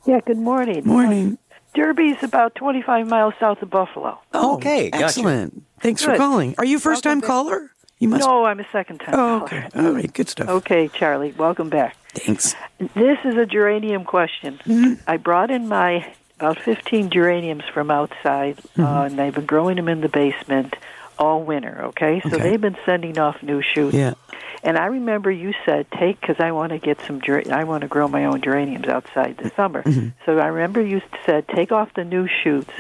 [0.07, 0.87] Yeah, good morning.
[0.87, 1.39] Morning.
[1.77, 4.19] Derby's about 25 miles south of Buffalo.
[4.35, 5.03] Okay, gotcha.
[5.03, 5.63] Oh, Excellent.
[5.81, 6.55] Thanks for calling.
[6.59, 7.71] Are you a first time caller?
[7.99, 8.27] You must.
[8.27, 9.15] No, I'm a second time.
[9.15, 9.65] Oh, caller.
[9.67, 9.69] okay.
[9.79, 10.13] All right.
[10.13, 10.49] Good stuff.
[10.49, 11.97] Okay, Charlie, welcome back.
[12.15, 12.55] Thanks.
[12.79, 14.59] This is a geranium question.
[14.65, 14.95] Mm-hmm.
[15.07, 18.83] I brought in my about 15 geraniums from outside, Mm-hmm.
[18.83, 20.75] uh, and I've been growing them in the basement
[21.19, 22.21] all winter, okay?
[22.21, 22.51] So Okay.
[22.51, 23.95] they've been sending off new shoots.
[23.95, 24.15] Yeah.
[24.63, 27.21] And I remember you said take because I want to get some.
[27.21, 29.83] ger- I want to grow my own geraniums outside this summer.
[29.83, 30.09] Mm-hmm.
[30.25, 32.71] So I remember you said take off the new shoots,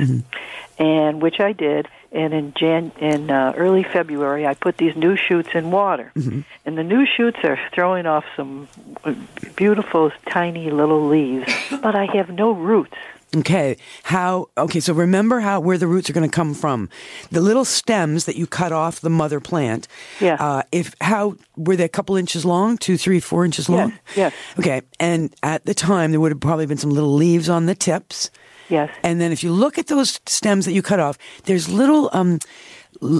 [0.78, 1.88] and which I did.
[2.12, 6.40] And in Jan in uh, early February, I put these new shoots in water, Mm-hmm.
[6.64, 8.68] and the new shoots are throwing off some
[9.04, 9.14] uh,
[9.54, 12.96] beautiful tiny little leaves, but I have no roots.
[13.34, 13.76] Okay.
[14.04, 14.48] How?
[14.56, 14.80] Okay.
[14.80, 16.88] So remember how where the roots are going to come from.
[17.30, 19.88] The little stems that you cut off the mother plant.
[20.20, 20.36] Yeah.
[20.38, 22.78] Uh, if how were they a couple inches long?
[22.78, 23.98] Two, three, four inches long.
[24.16, 24.32] yes.
[24.58, 24.82] Okay.
[25.00, 28.30] And at the time, there would have probably been some little leaves on the tips.
[28.68, 28.90] Yes.
[29.02, 32.38] And then if you look at those stems that you cut off, there's little um,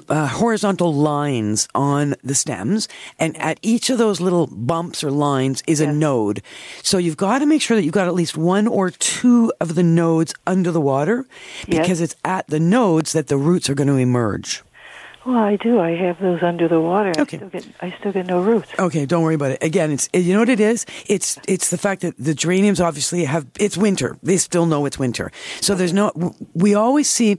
[0.09, 5.62] uh, horizontal lines on the stems, and at each of those little bumps or lines
[5.67, 6.43] is a node.
[6.83, 9.75] So you've got to make sure that you've got at least one or two of
[9.75, 11.27] the nodes under the water,
[11.67, 11.83] Yes.
[11.83, 14.62] because it's at the nodes that the roots are going to emerge.
[15.27, 15.81] Well, I do.
[15.81, 17.12] I have those under the water.
[17.19, 17.37] Okay.
[17.37, 17.67] I still get.
[17.81, 18.71] I still get no roots.
[18.79, 19.62] Okay, don't worry about it.
[19.62, 20.87] Again, it's you know what it is.
[21.07, 24.17] It's it's the fact that the geraniums obviously have it's winter.
[24.23, 26.12] They still know it's winter, so there's no.
[26.55, 27.39] We always see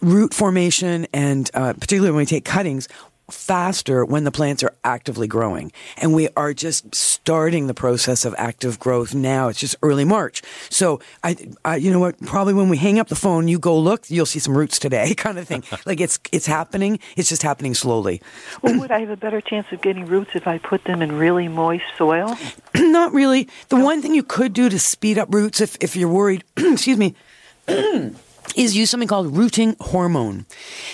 [0.00, 2.86] root formation, and uh, particularly when we take cuttings.
[3.30, 5.72] Faster when the plants are actively growing.
[5.96, 9.48] And we are just starting the process of active growth now.
[9.48, 10.42] It's just early March.
[10.70, 13.78] So I, I you know what, probably when we hang up the phone, you go
[13.78, 15.64] look, you'll see some roots today kind of thing.
[15.86, 16.98] like it's, it's happening.
[17.16, 18.20] It's just happening slowly.
[18.62, 21.12] Well, would I have a better chance of getting roots if I put them in
[21.12, 22.36] really moist soil?
[22.76, 23.48] Not really.
[23.68, 26.98] The one thing you could do to speed up roots if, if you're worried, excuse
[26.98, 27.14] me,
[28.56, 30.46] is use something called rooting hormone.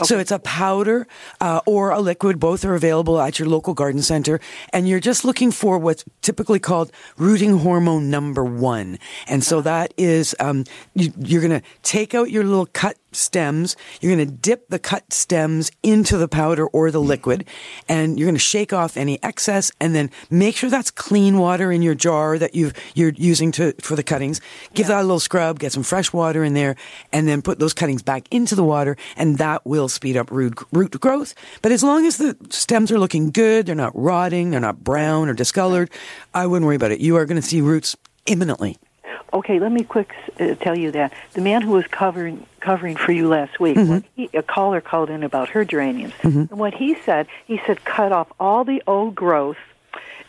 [0.03, 1.07] So it's a powder
[1.41, 2.39] uh, or a liquid.
[2.41, 4.41] Both are available at your local garden center.
[4.73, 8.99] And you're just looking for what's typically called rooting hormone number one.
[9.27, 13.77] And so that is, um, you, you're going to take out your little cut stems.
[14.01, 17.45] You're going to dip the cut stems into the powder or the liquid,
[17.89, 21.73] and you're going to shake off any excess, and then make sure that's clean water
[21.73, 24.41] in your jar that you you're using to for the cuttings.
[24.75, 26.77] Give that a little scrub, get some fresh water in there,
[27.13, 30.59] and then put those cuttings back into the water, and that will speed up root
[30.73, 31.35] root growth.
[31.63, 35.29] But as long as the stems are looking good, they're not rotting, they're not brown
[35.29, 35.91] or discolored,
[36.35, 37.01] I wouldn't worry about it.
[37.01, 37.97] You are going to see roots
[38.27, 38.79] imminently.
[39.33, 43.13] Okay, let me quick uh, tell you that the man who was covering covering for
[43.13, 43.99] you last week, Mm-hmm.
[44.17, 48.13] he, a caller called in about her geraniums, and what he said, he said cut
[48.13, 49.57] off all the old growth,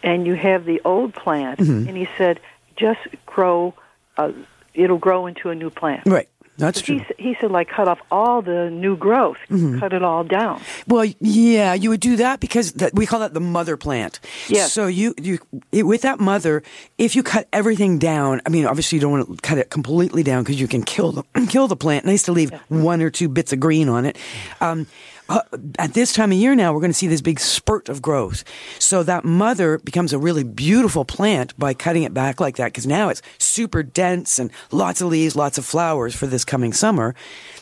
[0.03, 1.87] and you have the old plant, Mm-hmm.
[1.87, 2.39] and he said
[2.77, 3.73] just grow,
[4.17, 4.31] uh,
[4.73, 6.03] it'll grow into a new plant.
[6.05, 6.29] Right.
[6.61, 6.99] That's He, true.
[7.01, 9.79] s- he said like cut off all the new growth, Mm-hmm.
[9.79, 10.61] cut it all down.
[10.87, 14.19] Well, yeah, you would do that because that, we call that the mother plant.
[14.47, 14.71] Yes.
[14.71, 15.39] So you you
[15.71, 16.63] it, with that mother,
[16.97, 20.23] if you cut everything down, I mean, obviously you don't want to cut it completely
[20.23, 22.05] down because you can kill the kill the plant.
[22.05, 24.17] Nice to leave one or two bits of green on it.
[24.61, 24.87] Um,
[25.31, 28.01] uh, at this time of year now, we're going to see this big spurt of
[28.01, 28.43] growth.
[28.79, 32.85] So that mother becomes a really beautiful plant by cutting it back like that because
[32.85, 37.15] now it's super dense and lots of leaves, lots of flowers for this coming summer.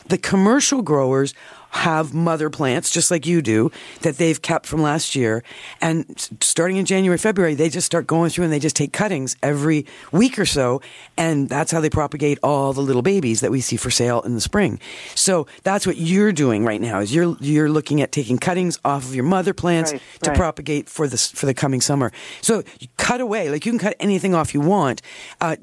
[0.06, 1.32] The commercial growers
[1.70, 3.70] have mother plants just like you do
[4.02, 5.42] that they've kept from last year.
[5.80, 6.04] And
[6.40, 9.86] starting in January February they just start going through and they just take cuttings every
[10.12, 10.82] week or so.
[11.16, 14.34] And that's how they propagate all the little babies that we see for sale in
[14.34, 14.80] the spring.
[15.14, 19.04] So that's what you're doing right now is you're you're looking at taking cuttings off
[19.04, 20.36] of your mother plants Right, to right.
[20.38, 22.12] propagate for this for the coming summer.
[22.42, 22.62] So
[22.96, 25.02] cut away like you can cut anything off you want.
[25.40, 25.56] Uh,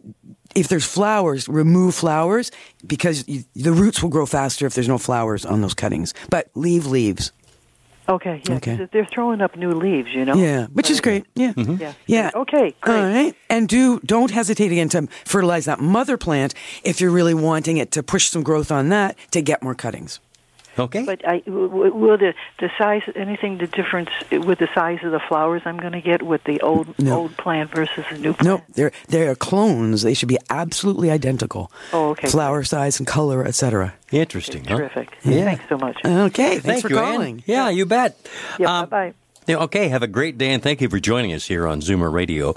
[0.57, 2.51] if there's flowers, remove flowers
[2.85, 6.13] because you, the roots will grow faster if there's no flowers on those cuttings.
[6.29, 7.31] But leave leaves.
[8.09, 8.87] Okay, yeah, 'cause Okay.
[8.93, 10.35] they're throwing up new leaves, you know.
[10.35, 11.25] Yeah, which is great.
[11.35, 11.51] Yeah.
[11.51, 11.71] Mm-hmm.
[11.73, 11.81] Mm-hmm.
[11.81, 11.93] Yeah.
[12.07, 12.31] Yeah.
[12.33, 13.01] Okay, great.
[13.01, 13.35] All right.
[13.49, 17.91] And do don't hesitate again to fertilize that mother plant if you're really wanting it
[17.91, 20.19] to push some growth on that to get more cuttings.
[20.79, 21.03] Okay.
[21.05, 25.11] But I w- w- will the the size anything the difference with the size of
[25.11, 27.17] the flowers I'm going to get with the old No.
[27.17, 28.43] old plant versus the new plant?
[28.43, 30.01] No, they're they're clones.
[30.03, 31.71] They should be absolutely identical.
[31.93, 32.27] Oh, okay.
[32.29, 33.93] Flower size and color, etc.
[34.11, 34.63] Interesting.
[34.65, 34.77] huh?
[34.77, 35.09] Terrific.
[35.23, 35.43] Yeah.
[35.45, 35.97] Thanks so much.
[36.05, 36.59] Okay.
[36.59, 37.13] Thanks Thank for you, Ann.
[37.13, 37.43] calling.
[37.45, 38.15] Yeah, you bet.
[38.59, 39.13] yeah, Um, bye bye.
[39.47, 42.11] Yeah, Okay, have a great day and thank you for joining us here on Zoomer
[42.11, 42.53] Radio.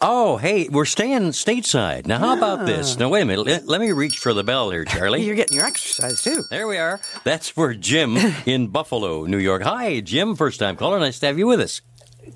[0.00, 2.06] Oh, hey, we're staying stateside.
[2.06, 2.98] Now, how about this?
[2.98, 3.46] Now, wait a minute.
[3.46, 5.22] Let, let me reach for the bell here, Charlie.
[5.24, 6.42] You're getting your exercise too.
[6.50, 7.00] There we are.
[7.22, 8.16] That's for Jim
[8.46, 9.62] in Buffalo, New York.
[9.62, 10.98] Hi, Jim, first time caller.
[10.98, 11.82] Nice to have you with us.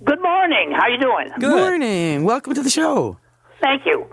[0.04, 0.70] Good morning.
[0.76, 1.30] How you doing?
[1.40, 1.50] Good.
[1.50, 2.22] Morning.
[2.24, 3.18] Welcome to the show.
[3.60, 4.06] Thank you.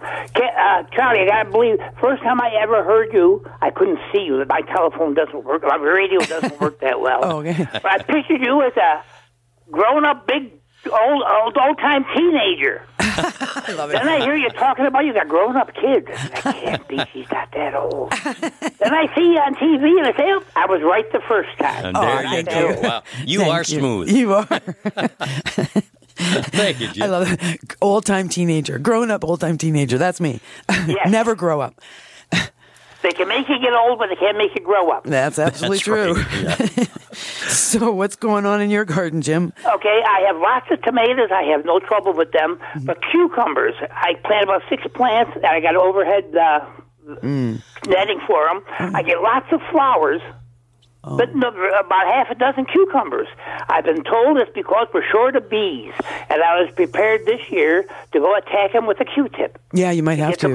[0.00, 4.44] Uh, Charlie, I gotta believe, first time I ever heard you, I couldn't see you.
[4.48, 5.62] My telephone doesn't work.
[5.62, 7.20] My radio doesn't work that well.
[7.24, 7.66] Oh, okay.
[7.72, 9.04] But I pictured you as a
[9.72, 10.52] grown-up, big,
[10.86, 12.86] old, old, old-time teenager.
[12.98, 13.94] I love it.
[13.94, 16.06] Then I hear you talking about you got grown-up kids.
[16.12, 16.98] I can't be.
[17.12, 18.10] She's not that old.
[18.78, 21.50] then I see you on TV, and I say, oh, I was right the first
[21.58, 21.86] time.
[21.86, 22.68] And Oh, there you go.
[22.70, 22.80] you.
[22.80, 23.02] Wow.
[23.24, 24.08] You Thank are smooth.
[24.10, 24.44] You are.
[26.16, 27.02] Thank you, Jim.
[27.02, 27.76] I love it.
[27.80, 29.98] Old time teenager, grown up old time teenager.
[29.98, 30.40] That's me.
[30.70, 31.10] Yes.
[31.10, 31.80] Never grow up.
[33.02, 35.04] They can make you get old, but they can't make you grow up.
[35.04, 36.14] That's absolutely That's true.
[36.14, 36.76] right.
[36.78, 36.84] Yeah.
[37.52, 39.52] So, what's going on in your garden, Jim?
[39.66, 41.28] Okay, I have lots of tomatoes.
[41.30, 42.56] I have no trouble with them.
[42.56, 42.86] Mm-hmm.
[42.86, 46.60] But cucumbers, I plant about six plants, and I got overhead uh,
[47.20, 47.60] Mm.
[47.88, 48.62] netting for them.
[48.94, 50.20] I get lots of flowers,
[51.04, 51.16] Oh.
[51.16, 53.26] but no, about half a dozen cucumbers.
[53.68, 55.92] I've been told it's because we're short of bees,
[56.30, 59.58] and I was prepared this year to go attack them with a Q-tip.
[59.72, 60.48] Yeah, you might have to.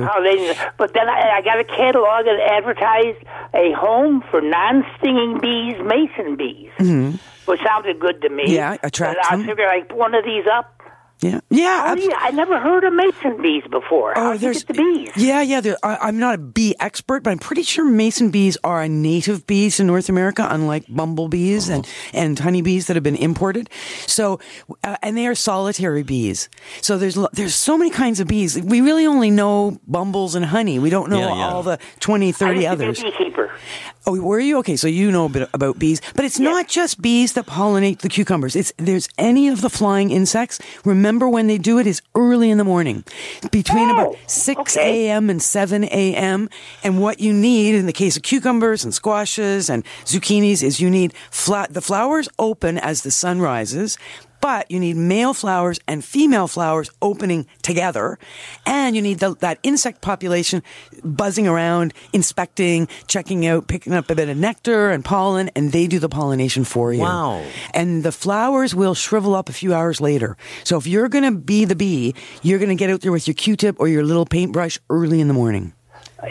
[0.78, 6.38] But then I, I got a catalog that advertised a home for non-stinging bees, mason
[6.38, 6.70] bees,
[7.46, 8.44] which sounded good to me.
[8.46, 8.54] Mm-hmm.
[8.54, 9.46] Yeah, attract And I them.
[9.48, 10.77] figured I'd put one of these up.
[11.20, 11.84] Yeah, yeah.
[11.88, 14.14] Oh, abs- yeah, I never heard of mason bees before.
[14.14, 15.12] How Oh, do you there's get the bees?
[15.16, 15.62] Yeah, yeah.
[15.62, 18.88] there- I, I'm not a bee expert, but I'm pretty sure mason bees are a
[18.88, 23.68] native bees in North America, unlike bumblebees and and honeybees that have been imported.
[24.06, 24.40] So,
[24.84, 26.50] uh, and they are solitary bees.
[26.82, 28.62] So there's there's so many kinds of bees.
[28.62, 30.78] We really only know bumbles and honey.
[30.78, 31.50] We don't know Yeah, yeah.
[31.50, 33.04] all the 20, 30 I used to be a others.
[33.04, 33.52] beekeeper.
[34.06, 34.76] Oh, were you okay?
[34.78, 38.08] So you know a bit about bees, but it's not just bees that pollinate the
[38.10, 38.56] cucumbers.
[38.56, 40.60] It's there's any of the flying insects.
[40.86, 43.04] Remember when they do it is early in the morning,
[43.52, 45.08] between Oh, about six okay.
[45.08, 45.30] a.m.
[45.30, 46.50] and seven a.m.
[46.84, 50.90] And what you need in the case of cucumbers and squashes and zucchinis is you
[50.90, 51.74] need flat.
[51.74, 53.98] The flowers open as the sun rises.
[54.40, 58.20] But you need male flowers and female flowers opening together,
[58.66, 60.64] and you need the, that insect population
[61.04, 65.88] buzzing around, inspecting, checking out, picking up a bit of nectar and pollen, and they
[65.88, 67.02] do the pollination for you.
[67.02, 67.44] Wow.
[67.74, 70.38] And the flowers will shrivel up a few hours later.
[70.64, 73.28] So if you're going to be the bee, you're going to get out there with
[73.28, 75.74] your Q-tip or your little paintbrush early in the morning.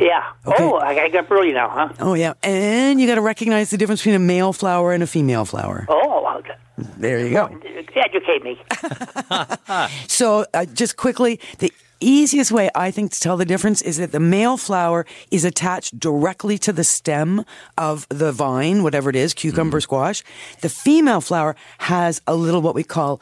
[0.00, 0.24] Yeah.
[0.44, 0.64] Okay.
[0.64, 1.92] Oh, I I got early now, huh?
[2.00, 5.06] Oh yeah, and you got to recognize the difference between a male flower and a
[5.06, 5.86] female flower.
[5.88, 6.56] Oh, well,
[6.98, 7.48] There you go.
[7.96, 8.58] educate me.
[10.08, 14.12] So, uh, just quickly, the easiest way I think to tell the difference is that
[14.12, 17.44] the male flower is attached directly to the stem
[17.78, 20.22] of the vine, whatever it is, cucumber, squash.
[20.60, 23.20] The female flower has a little what we call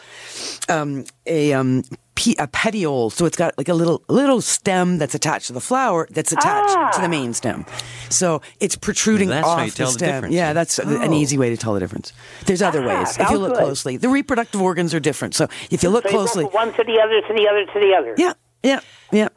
[0.69, 1.85] um, a um,
[2.15, 5.61] pe- a petiole, so it's got like a little little stem that's attached to the
[5.61, 7.65] flower that's attached to the main stem.
[8.11, 10.09] So it's protruding That's how off you the tell the stem.
[10.15, 10.53] difference, yeah, huh?
[10.55, 12.13] that's an easy way to tell the difference.
[12.47, 13.63] There's other Ah, ways if you look good.
[13.65, 13.97] closely.
[13.97, 16.85] The reproductive organs are different, so if you look So you closely, from one to
[16.85, 18.15] the other, to the other, to the other.
[18.17, 18.33] yeah,
[18.65, 18.81] yeah,
[19.13, 19.29] yeah.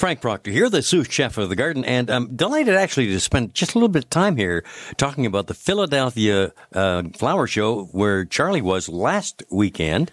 [0.00, 3.52] Frank Proctor here, the sous chef of the garden, and I'm delighted actually to spend
[3.54, 4.64] just a little bit of time here
[4.96, 10.10] talking about the Philadelphia uh, Flower Show where Charlie was last weekend,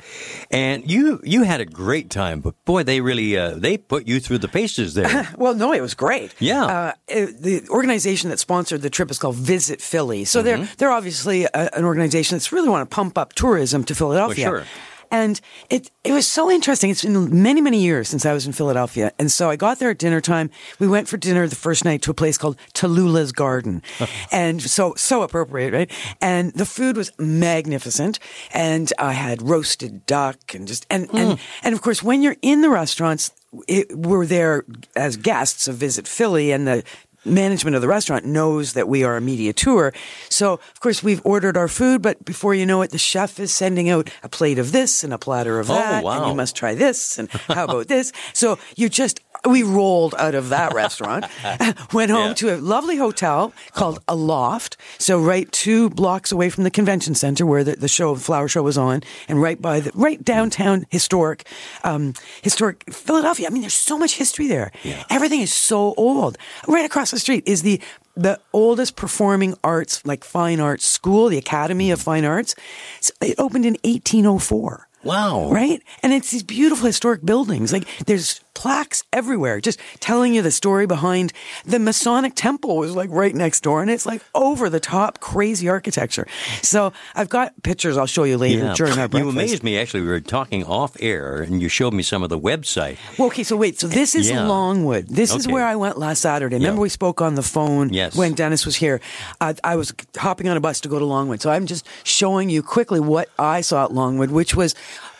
[0.51, 2.41] and you you had a great time.
[2.41, 5.29] But boy, they really uh, they put you through the paces there.
[5.37, 6.33] Well, no, it was great.
[6.39, 6.65] Yeah.
[6.65, 10.25] Uh, the organization that sponsored the trip is called Visit Philly.
[10.25, 10.45] So Mm-hmm.
[10.63, 14.45] they're they're obviously a, an organization that's really want to pump up tourism to Philadelphia.
[14.47, 14.63] sure.
[15.11, 15.39] And
[15.69, 16.89] it it was so interesting.
[16.89, 19.91] It's been many many years since I was in Philadelphia, and so I got there
[19.91, 20.49] at dinner time.
[20.79, 23.81] We went for dinner the first night to a place called Talula's Garden,
[24.31, 25.91] and so so appropriate, right?
[26.21, 28.19] And the food was magnificent,
[28.53, 31.39] and I had roasted duck and just and and mm.
[31.63, 33.31] and of course when you're in the restaurants,
[33.67, 34.65] it, we're there
[34.95, 36.83] as guests of Visit Philly, and the
[37.27, 39.93] management of the restaurant knows that we are a media tour.
[40.29, 43.53] So, of course, we've ordered our food, but before you know it, the chef is
[43.53, 46.03] sending out a plate of this and a platter of Oh, that.
[46.03, 46.19] wow.
[46.21, 47.19] And you must try this.
[47.19, 48.11] And how about this?
[48.33, 51.25] So you're just we rolled out of that restaurant,
[51.93, 52.33] went home Yeah.
[52.35, 54.77] to a lovely hotel called Aloft.
[54.99, 58.47] So right two blocks away from the convention center where the, the show, the flower
[58.47, 61.47] show was on, and right by the right downtown historic,
[61.83, 63.47] um, historic Philadelphia.
[63.47, 64.71] I mean, there's so much history there.
[65.09, 66.37] Everything is so old.
[66.67, 67.81] Right across the street is the
[68.15, 72.55] the oldest performing arts, like fine arts school, the Academy of Fine Arts.
[72.99, 74.87] So It opened in 1804.
[75.03, 75.51] Wow.
[75.51, 75.81] Right?
[76.01, 77.71] And it's these beautiful historic buildings.
[77.71, 81.31] Like there's plaques everywhere just telling you the story behind
[81.63, 85.69] the Masonic temple was like right next door and it's like over the top crazy
[85.69, 86.25] architecture.
[86.63, 88.73] So I've got pictures I'll show you later Yeah.
[88.75, 89.77] during our You amazed me.
[89.77, 92.97] Actually, we were talking off air, and you showed me some of the website.
[93.17, 93.79] Well, okay, so wait.
[93.79, 94.47] So this is Yeah.
[94.47, 95.07] Longwood.
[95.07, 96.55] This is where I went last Saturday.
[96.55, 96.89] Remember Yeah.
[96.89, 98.15] we spoke on the phone Yes.
[98.15, 98.99] when Dennis was here.
[99.39, 101.41] Uh, I was hopping on a bus to go to Longwood.
[101.41, 104.73] So I'm just showing you quickly what I saw at Longwood, which was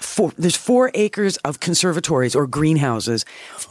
[0.08, 3.26] four, there's four acres of conservatories or greenhouses.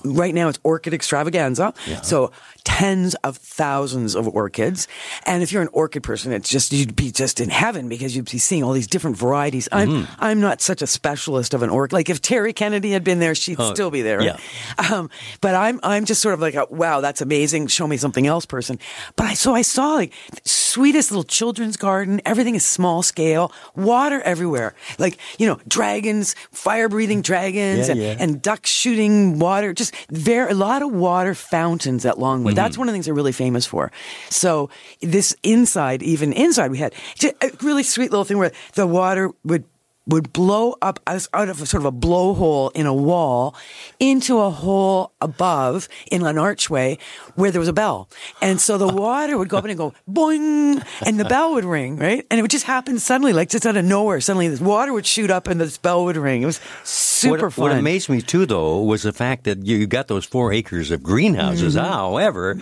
[0.04, 1.72] Right now it's orchid extravaganza.
[2.02, 2.30] So
[2.66, 4.88] tens of thousands of orchids.
[5.24, 8.28] And if you're an orchid person, it's just, you'd be just in heaven because you'd
[8.30, 9.68] be seeing all these different varieties.
[9.72, 10.12] I'm, Mm-hmm.
[10.18, 11.92] I'm not such a specialist of an orchid.
[11.92, 14.20] Like if Terry Kennedy had been there, she'd Oh, still be there.
[14.20, 14.36] yeah.
[14.92, 15.08] Um,
[15.40, 17.68] but I'm I'm just sort of like, a, wow, that's amazing.
[17.68, 18.78] Show me something else, person.
[19.16, 22.20] But I so I saw like the sweetest little children's garden.
[22.26, 23.52] Everything is small scale.
[23.76, 24.74] Water everywhere.
[24.98, 28.16] Like you know, dragons, fire breathing dragons, Yeah, and, yeah.
[28.18, 29.72] and ducks shooting water.
[29.72, 32.55] Just very a lot of water fountains at Longwood.
[32.56, 32.64] Mm-hmm.
[32.64, 33.92] That's one of the things they're really famous for.
[34.30, 39.30] So this inside, even inside, we had a really sweet little thing where the water
[39.44, 39.64] would
[40.06, 43.56] would blow up out of a sort of a blowhole in a wall
[43.98, 46.96] into a hole above in an archway
[47.34, 48.08] where there was a bell.
[48.40, 51.96] And so the water would go up and go boing and the bell would ring,
[51.96, 52.24] right?
[52.30, 54.20] And it would just happen suddenly, like just out of nowhere.
[54.20, 56.42] Suddenly this water would shoot up and this bell would ring.
[56.42, 57.62] It was super what, fun.
[57.62, 61.02] What amazed me too, though, was the fact that you got those four acres of
[61.02, 61.74] greenhouses.
[61.74, 61.84] Mm-hmm.
[61.84, 62.58] However,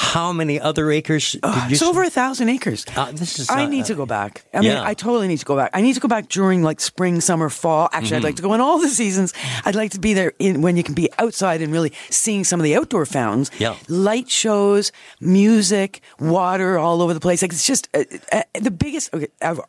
[0.00, 1.32] how many other acres?
[1.32, 2.86] Did you it's over a thousand acres.
[2.96, 4.44] Uh, this is, I uh, need to go back.
[4.54, 4.82] I mean, yeah.
[4.82, 5.70] I totally need to go back.
[5.74, 7.88] I need to go back during like spring, summer, fall.
[7.92, 8.16] Actually, Mm-hmm.
[8.16, 9.34] I'd like to go in all the seasons.
[9.64, 12.58] I'd like to be there in when you can be outside and really seeing some
[12.58, 13.50] of the outdoor fountains.
[13.58, 13.76] Yeah.
[13.88, 17.42] Light shows, music, water all over the place.
[17.42, 19.14] Like it's just uh, uh, the biggest.
[19.14, 19.60] Okay, I've,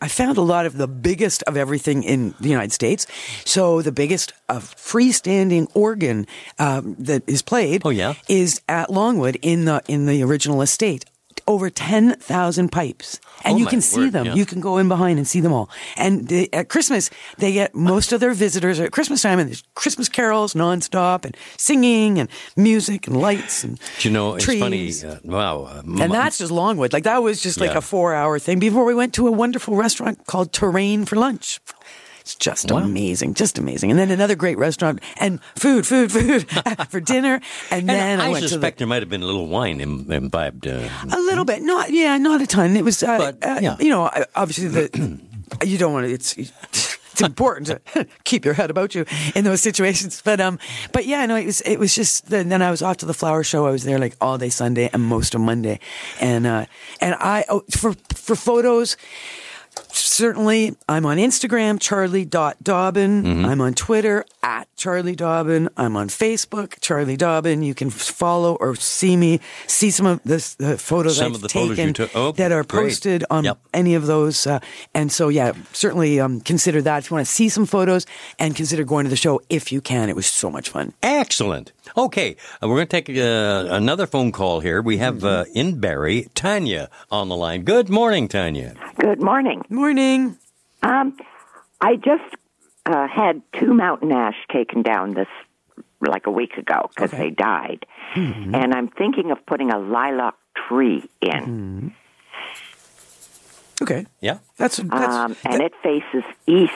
[0.00, 3.06] I found a lot of the biggest of everything in the United States.
[3.44, 6.26] So the biggest of freestanding organ
[6.58, 8.14] um, that is played Oh, yeah?
[8.28, 11.04] is at Longwood in the in the original estate.
[11.48, 14.26] Over ten thousand pipes, and Oh, you can see word, them.
[14.26, 14.34] yeah.
[14.34, 15.70] You can go in behind and see them all.
[15.96, 19.62] And they, at Christmas, they get most of their visitors at Christmas time, and there's
[19.76, 24.60] Christmas carols nonstop, and singing, and music, and lights, and Do you know, it's trees.
[24.60, 24.92] funny.
[25.04, 25.62] Uh, wow.
[25.70, 26.92] Uh, And that's just Longwood.
[26.92, 27.78] Like that was just like Yeah.
[27.78, 31.60] a four hour thing before we went to a wonderful restaurant called Terrain for lunch.
[32.26, 32.78] It's just Wow.
[32.78, 33.92] amazing, just amazing.
[33.92, 36.50] And then another great restaurant and food, food, food
[36.88, 37.34] for dinner.
[37.70, 39.80] And and then I, I, to the, suspect there might have been a little wine
[39.80, 40.66] im- imbibed.
[40.66, 42.76] Uh, a little bit, not yeah, not a ton.
[42.76, 45.20] It was, uh, But, uh, you know, obviously the
[45.64, 46.12] you don't want to.
[46.12, 46.36] It's
[47.12, 50.20] it's important to keep your head about you in those situations.
[50.24, 50.58] But um,
[50.92, 52.28] but yeah, no, it was it was just.
[52.28, 53.66] The, then I was off to the flower show.
[53.66, 55.78] I was there like all day Sunday and most of Monday,
[56.20, 56.66] and uh,
[57.00, 58.96] and I oh, for for photos.
[59.92, 63.22] Certainly, I'm on Instagram, charlie.dobbin.
[63.22, 63.44] Mm-hmm.
[63.44, 65.68] I'm on Twitter, at Charlie Dobbin.
[65.76, 67.62] I'm on Facebook, Charlie Dobbin.
[67.62, 71.48] You can follow or see me, see some of this, the photos Some I've the
[71.48, 72.10] taken photos.
[72.14, 72.84] Oh, that are great.
[72.84, 73.58] posted on Yep.
[73.74, 74.46] any of those.
[74.46, 74.60] Uh,
[74.94, 78.06] and so, yeah, certainly um, consider that if you want to see some photos
[78.38, 80.08] and consider going to the show if you can.
[80.08, 80.92] It was so much fun.
[81.02, 81.72] Excellent.
[81.96, 84.82] Okay, uh, we're going to take uh, another phone call here.
[84.82, 87.62] We have uh, in Barrie, Tanya on the line.
[87.62, 88.74] Good morning, Tanya.
[88.98, 89.62] Good morning.
[89.68, 90.36] Morning.
[90.82, 91.16] Um,
[91.80, 92.24] I just
[92.86, 95.28] uh, had two mountain ash taken down this
[96.00, 97.24] like a week ago because Okay.
[97.24, 100.34] they died, and I'm thinking of putting a lilac
[100.68, 101.92] tree in,
[103.82, 104.06] Okay.
[104.20, 104.38] Yeah.
[104.56, 106.72] That's, that's um, and it faces east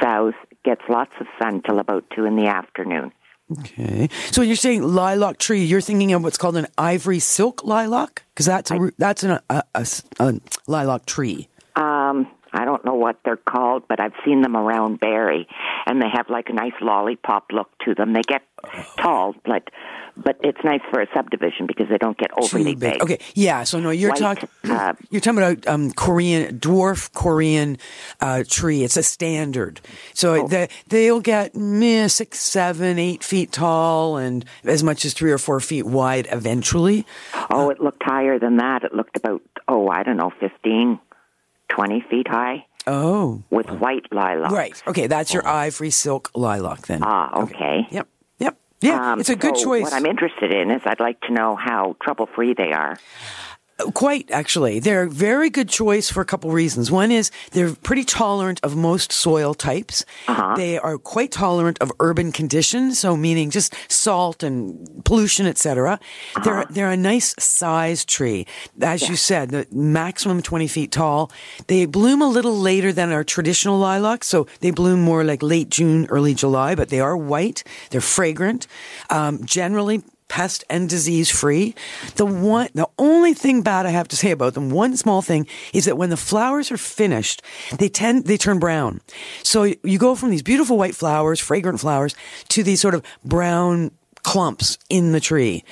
[0.00, 3.10] south, gets lots of sun till about two in the afternoon.
[3.52, 4.08] Okay.
[4.30, 8.24] So when you're saying lilac tree, you're thinking of what's called an ivory silk lilac?
[8.34, 9.86] Because that's, a, that's an, a, a
[10.18, 11.48] a lilac tree.
[11.76, 15.46] Um, I don't know what they're called, but I've seen them around Barrie,
[15.86, 18.14] and they have like a nice lollipop look to them.
[18.14, 18.40] They get
[18.96, 19.68] tall, but
[20.16, 23.02] but it's nice for a subdivision because they don't get overly Too big.
[23.02, 23.64] Okay, yeah.
[23.64, 24.48] So no, you're talking.
[24.64, 27.76] uh, you're talking about um, Korean dwarf Korean
[28.22, 28.84] uh, tree.
[28.84, 29.82] It's a standard.
[30.14, 35.30] So the, they'll get meh, six, seven, eight feet tall, and as much as three
[35.30, 36.26] or four feet wide.
[36.32, 37.04] Eventually,
[37.50, 38.84] Oh, it looked higher than that.
[38.84, 40.98] It looked about, oh, I don't know, 15,
[41.68, 44.50] 20 feet high oh, with white lilac.
[44.52, 44.82] right.
[44.86, 47.00] Okay, that's your ivory silk lilac then.
[47.02, 47.86] Ah, okay.
[47.90, 48.08] Yep.
[48.38, 48.58] Yep.
[48.80, 49.82] Yeah, it's a good Um, so choice.
[49.84, 52.96] What I'm interested in is I'd like to know how trouble free they are.
[53.92, 54.78] Quite, actually.
[54.78, 56.92] They're a very good choice for a couple reasons.
[56.92, 60.04] One is they're pretty tolerant of most soil types.
[60.28, 60.54] Uh-huh.
[60.56, 65.94] They are quite tolerant of urban conditions, so meaning just salt and pollution, etc.
[65.94, 66.44] Uh-huh.
[66.44, 68.46] They're they're a nice size tree.
[68.80, 71.32] As you said, the maximum 20 feet tall.
[71.66, 75.68] They bloom a little later than our traditional lilacs, so they bloom more like late
[75.68, 77.64] June, early July, but they are white.
[77.90, 78.68] They're fragrant.
[79.10, 80.02] Um, generally
[80.34, 81.76] pest and disease free.
[82.16, 85.46] The one, the only thing bad I have to say about them, one small thing,
[85.72, 87.40] is that when the flowers are finished,
[87.78, 89.00] they tend, they turn brown.
[89.44, 92.16] So you go from these beautiful white flowers, fragrant flowers,
[92.48, 93.92] to these sort of brown
[94.24, 95.62] clumps in the tree,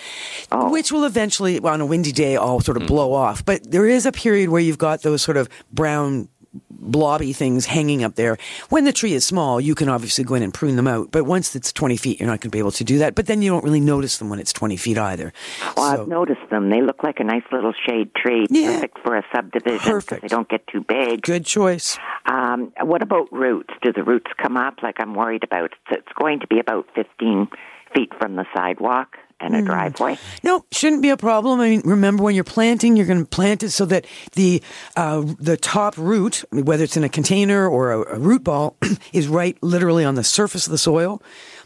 [0.52, 0.70] oh.
[0.70, 2.94] which will eventually, well, on a windy day, all sort of hmm.
[2.94, 3.44] blow off.
[3.44, 6.28] But there is a period where you've got those sort of brown
[6.70, 8.36] blobby things hanging up there.
[8.68, 11.10] When the tree is small, you can obviously go in and prune them out.
[11.10, 13.14] But once it's 20 feet, you're not going to be able to do that.
[13.14, 15.32] But then you don't really notice them when it's 20 feet either.
[15.76, 16.70] Well, So- I've noticed them.
[16.70, 18.74] They look like a nice little shade tree, Yeah.
[18.74, 19.78] perfect for a subdivision.
[19.80, 20.22] Perfect.
[20.22, 21.22] They don't get too big.
[21.22, 21.98] Good choice.
[22.26, 23.72] Um, what about roots?
[23.82, 24.82] Do the roots come up?
[24.82, 25.66] Like I'm worried about.
[25.66, 27.48] It's, it's going to be about 15
[27.94, 29.66] feet from the sidewalk and a Hmm.
[29.66, 30.18] driveway.
[30.42, 31.60] No, shouldn't be a problem.
[31.60, 34.62] I mean, remember when you're planting, you're going to plant it so that the
[34.96, 38.76] uh, the top root, whether it's in a container or a, a root ball,
[39.12, 41.20] is right literally on the surface of the soil.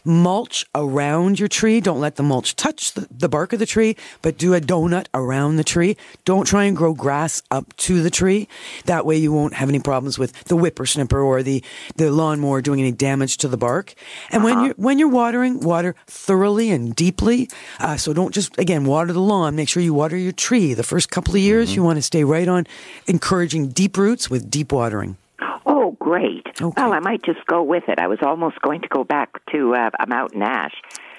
[0.07, 1.81] Mulch around your tree.
[1.81, 5.07] Don't let the mulch touch the, the bark of the tree, but do a donut
[5.13, 5.97] around the tree.
[6.23, 8.47] Don't try and grow grass up to the tree.
[8.85, 11.61] That way you won't have any problems with the whippersnipper or the,
[11.97, 13.93] the lawnmower doing any damage to the bark.
[14.31, 17.49] And when you're when you're watering, water thoroughly and deeply.
[17.79, 19.55] Uh, so don't just again water the lawn.
[19.55, 20.73] Make sure you water your tree.
[20.73, 22.65] The first couple of years, you want to stay right on
[23.07, 25.17] encouraging deep roots with deep watering.
[26.07, 26.47] Great.
[26.61, 26.81] Okay.
[26.81, 27.99] Well, I might just go with it.
[27.99, 30.73] I was almost going to go back to uh, a mountain ash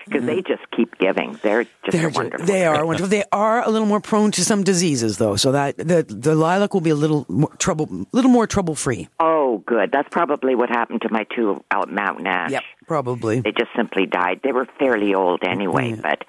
[0.07, 1.39] because they just keep giving.
[1.43, 1.99] They're just Mm-hmm.
[1.99, 2.47] They're wonderful.
[2.47, 3.09] they are wonderful.
[3.09, 5.37] They are a little more prone to some diseases, though.
[5.37, 9.09] So that the the lilac will be a little more trouble, little more trouble free.
[9.21, 9.91] Oh, good.
[9.93, 12.51] That's probably what happened to my two out mountain ash.
[12.53, 13.41] Yep, probably.
[13.41, 14.41] They just simply died.
[14.43, 16.25] They were fairly old anyway, but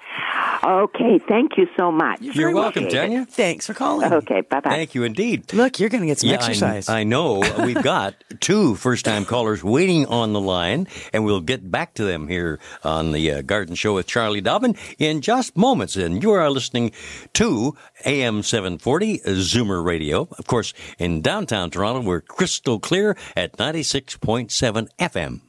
[0.62, 1.18] okay.
[1.18, 2.20] Thank you so much.
[2.20, 3.08] You're welcome, Appreciate it.
[3.08, 3.26] Tanya.
[3.26, 4.12] Thanks for calling.
[4.12, 4.70] Okay, bye bye.
[4.70, 5.52] Thank you indeed.
[5.52, 6.88] Look, you're going to get some I- exercise.
[6.88, 7.40] I, know.
[7.64, 12.04] We've got two first time callers waiting on the line, and we'll get back to
[12.04, 15.96] them here on the uh, Garden Show with Charlie Dobbin in just moments.
[15.96, 16.92] And you are listening
[17.32, 20.28] to AM 740 Zoomer Radio.
[20.38, 25.40] Of course, in downtown Toronto, we're crystal clear at 96.7 FM.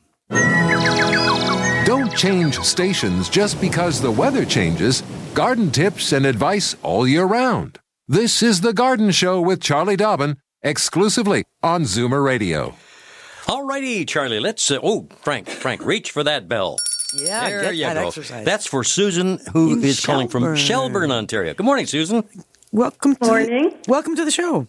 [1.86, 5.02] Don't change stations just because the weather changes.
[5.34, 7.80] Garden tips and advice all year round.
[8.08, 12.76] This is The Garden Show with Charlie Dobbin, exclusively on Zoomer Radio.
[13.50, 14.72] All righty, Charlie, let's.
[14.72, 16.78] Uh, oh, Frank, Frank, reach for that bell.
[17.14, 18.08] yeah, there get you that go.
[18.08, 18.46] exercise.
[18.46, 20.58] That's for Susan, who is In calling from Shelburne.
[20.58, 21.54] Shelburne, Ontario.
[21.54, 22.24] Good morning, Susan.
[22.72, 23.16] welcome.
[23.18, 23.70] To Morning.
[23.84, 24.68] The, welcome to the show.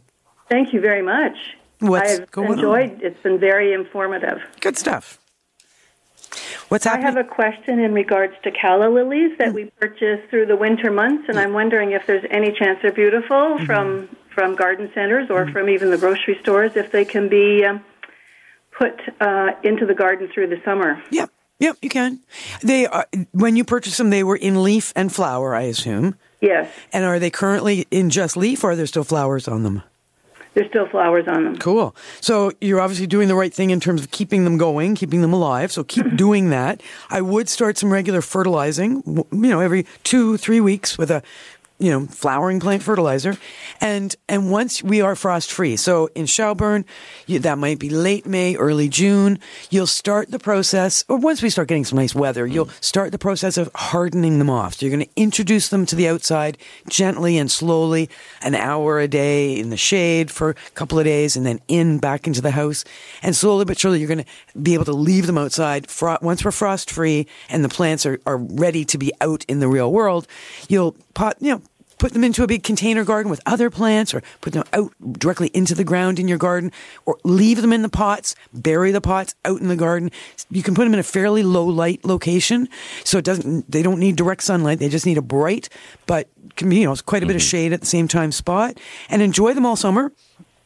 [0.50, 1.36] Thank you very much.
[1.78, 2.54] What's I've going on?
[2.54, 3.02] enjoyed.
[3.02, 4.40] It's been very informative.
[4.60, 5.18] Good stuff.
[6.68, 10.56] What's I have a question in regards to calla lilies that we purchase through the
[10.56, 13.66] winter months, and I'm wondering if there's any chance they're beautiful Mm-hmm.
[13.66, 17.84] from from garden centers or from even the grocery stores, if they can be um,
[18.78, 21.02] put uh, into the garden through the summer.
[21.10, 22.20] Yep, yep, you can.
[22.62, 26.16] They are when you purchase them, they were in leaf and flower, I assume.
[26.40, 29.82] Yes, And are they currently in just leaf, or are there still flowers on them?
[30.54, 31.56] There's still flowers on them.
[31.56, 31.94] Cool.
[32.20, 35.32] So you're obviously doing the right thing in terms of keeping them going, keeping them
[35.32, 35.72] alive.
[35.72, 36.82] So keep doing that.
[37.10, 41.22] I would start some regular fertilizing, you know, every two, three weeks with a,
[41.82, 43.36] you know, flowering plant fertilizer.
[43.80, 46.84] And, and once we are frost free, so in Shelburne,
[47.26, 51.50] you, that might be late May, early June, you'll start the process, or once we
[51.50, 52.84] start getting some nice weather, you'll mm.
[52.84, 54.74] start the process of hardening them off.
[54.74, 56.56] So you're going to introduce them to the outside
[56.88, 58.08] gently and slowly,
[58.42, 61.98] an hour a day in the shade for a couple of days, and then in
[61.98, 62.84] back into the house.
[63.24, 65.90] And slowly but surely, you're going to be able to leave them outside.
[65.90, 69.58] Fro- once we're frost free and the plants are, are ready to be out in
[69.58, 70.28] the real world,
[70.68, 71.62] you'll pot, you know,
[72.02, 75.52] put them into a big container garden with other plants or put them out directly
[75.54, 76.72] into the ground in your garden
[77.06, 80.10] or leave them in the pots, bury the pots out in the garden.
[80.50, 82.68] You can put them in a fairly low light location
[83.04, 84.80] so it doesn't they don't need direct sunlight.
[84.80, 85.68] They just need a bright
[86.06, 87.48] but can be, you know, quite a bit of mm-hmm.
[87.48, 88.78] shade at the same time spot
[89.08, 90.10] and enjoy them all summer.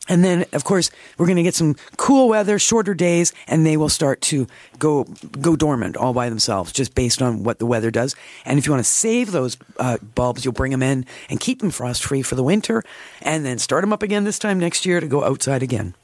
[0.09, 3.77] And then, of course, we're going to get some cool weather, shorter days, and they
[3.77, 4.47] will start to
[4.79, 5.05] go
[5.41, 8.15] go dormant all by themselves, just based on what the weather does.
[8.45, 11.61] And if you want to save those uh, bulbs, you'll bring them in and keep
[11.61, 12.85] them frost free for the winter,
[13.23, 15.95] and then start them up again this time next year to go outside again.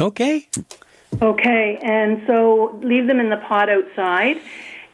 [0.00, 0.48] Okay.
[1.20, 4.36] Okay, and so leave them in the pot outside.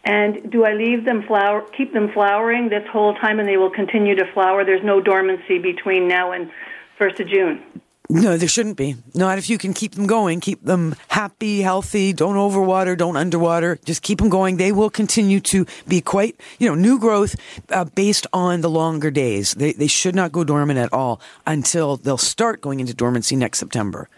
[0.04, 3.70] And do I leave them flower, keep them flowering this whole time, and they will
[3.70, 4.64] continue to flower?
[4.64, 6.50] There's no dormancy between now and
[6.96, 7.60] first of June.
[8.08, 8.96] No, there shouldn't be.
[9.14, 10.40] Not if you can keep them going.
[10.40, 12.12] Keep them happy, healthy.
[12.12, 12.96] Don't overwater.
[12.96, 13.78] Don't underwater.
[13.84, 14.58] Just keep them going.
[14.58, 17.34] They will continue to be quite, you know, new growth
[17.70, 19.54] uh, based on the longer days.
[19.54, 23.58] They, they should not go dormant at all until they'll start going into dormancy next
[23.58, 24.08] September.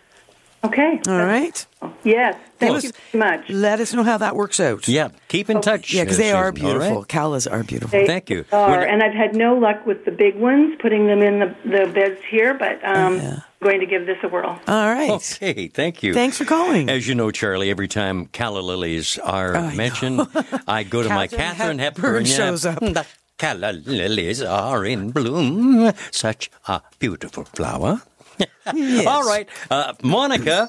[0.65, 1.01] Okay.
[1.07, 1.65] All right.
[2.03, 2.37] Yes.
[2.59, 3.49] Thank Well, you very much.
[3.49, 4.89] Let us know how that works out.
[4.89, 5.95] Yeah, keep in touch.
[5.95, 6.81] Yeah, because they are Susan, all right?
[6.81, 7.05] beautiful.
[7.05, 7.97] Callas are beautiful.
[7.97, 8.45] They Thank you.
[8.51, 11.55] Are, When- and I've had no luck with the big ones, putting them in the,
[11.65, 14.61] the beds here, but Oh, um, I'm going to give this a whirl.
[14.69, 15.11] All right.
[15.11, 16.15] Okay, thank you.
[16.15, 16.89] Thanks for calling.
[16.89, 19.77] As you know, Charlie, every time calla lilies are I know.
[19.77, 20.21] mentioned,
[20.69, 22.25] I go to my Katharine Katharine Hepburn Hepburn.
[22.25, 22.79] shows up.
[22.99, 23.07] The
[23.39, 25.93] calla lilies are in bloom.
[26.11, 28.03] Such a beautiful flower.
[28.75, 29.07] yes.
[29.07, 30.69] All right, uh, Monica,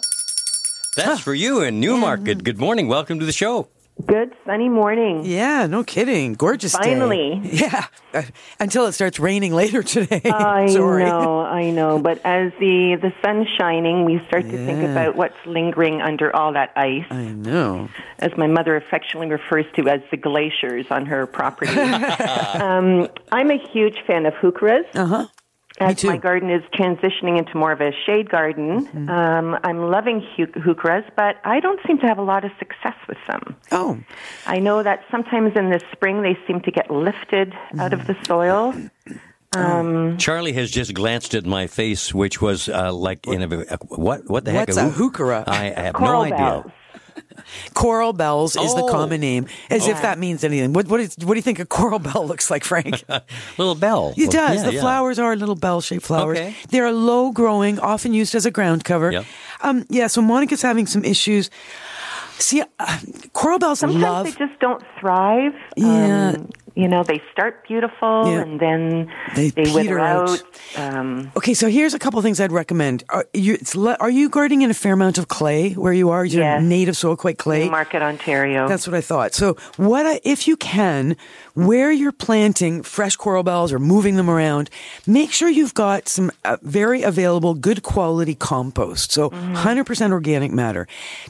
[0.95, 2.43] that's for you in Newmarket.
[2.43, 2.87] Good morning.
[2.87, 3.69] Welcome to the show.
[4.05, 5.25] Good sunny morning.
[5.25, 6.33] Yeah, no kidding.
[6.33, 6.79] Gorgeous day.
[6.95, 7.41] Finally.
[7.59, 7.85] Yeah.
[8.13, 8.23] Uh,
[8.59, 10.21] until it starts raining later today.
[10.25, 11.99] I know, I know.
[11.99, 16.53] But as the the sun's shining, we start to think about what's lingering under all
[16.53, 17.89] that ice, I know.
[18.19, 21.77] as my mother affectionately refers to as the glaciers on her property.
[21.79, 24.85] um, I'm a huge fan of heucheras.
[24.95, 25.27] Uh huh.
[25.79, 25.95] As.
[25.95, 26.07] Mm-hmm.
[26.07, 31.09] my garden is transitioning into more of a shade garden, um, I'm loving hu- heucheras,
[31.15, 33.55] but I don't seem to have a lot of success with them.
[33.71, 33.99] Oh.
[34.45, 38.15] I know that sometimes in the spring they seem to get lifted out of the
[38.25, 38.73] soil.
[39.55, 44.29] Um, Charlie has just glanced at my face, which was uh, like in a what?
[44.29, 44.67] What the heck?
[44.67, 45.43] What's a heuchera?
[45.47, 46.37] I have coral no idea.
[46.37, 46.71] bells.
[47.73, 48.87] Coral bells is the Oh.
[48.91, 50.73] common name, as if that means anything.
[50.73, 53.03] What, what, is, what do you think a coral bell looks like, Frank?
[53.57, 54.13] Little bell.
[54.17, 54.57] It does.
[54.57, 54.81] Yeah, the yeah.
[54.81, 56.37] flowers are little bell shaped flowers.
[56.37, 56.55] Okay.
[56.69, 59.11] They're low growing, often used as a ground cover.
[59.11, 59.25] Yep.
[59.61, 61.49] Um, yeah, so Monica's having some issues.
[62.37, 62.97] See, uh,
[63.33, 64.25] coral bells Sometimes love.
[64.25, 65.53] they just don't thrive.
[65.75, 66.35] Yeah.
[66.37, 68.41] Um, you know, they start beautiful Yeah.
[68.41, 70.29] and then They they, wither out.
[70.77, 70.95] out.
[70.95, 73.03] Um, Okay, so here's a couple things I'd recommend.
[73.09, 73.57] Are you,
[73.99, 76.25] are you gardening in a fair amount of clay where you are?
[76.25, 76.63] You're Yes.
[76.63, 77.63] native soil quite clay.
[77.65, 78.67] Newmarket, Ontario.
[78.67, 79.33] That's what I thought.
[79.33, 81.15] So, what I, if you can,
[81.53, 84.69] where you're planting fresh coral bells or moving them around,
[85.07, 89.11] make sure you've got some uh, very available, good quality compost.
[89.11, 90.87] So, 100% organic matter.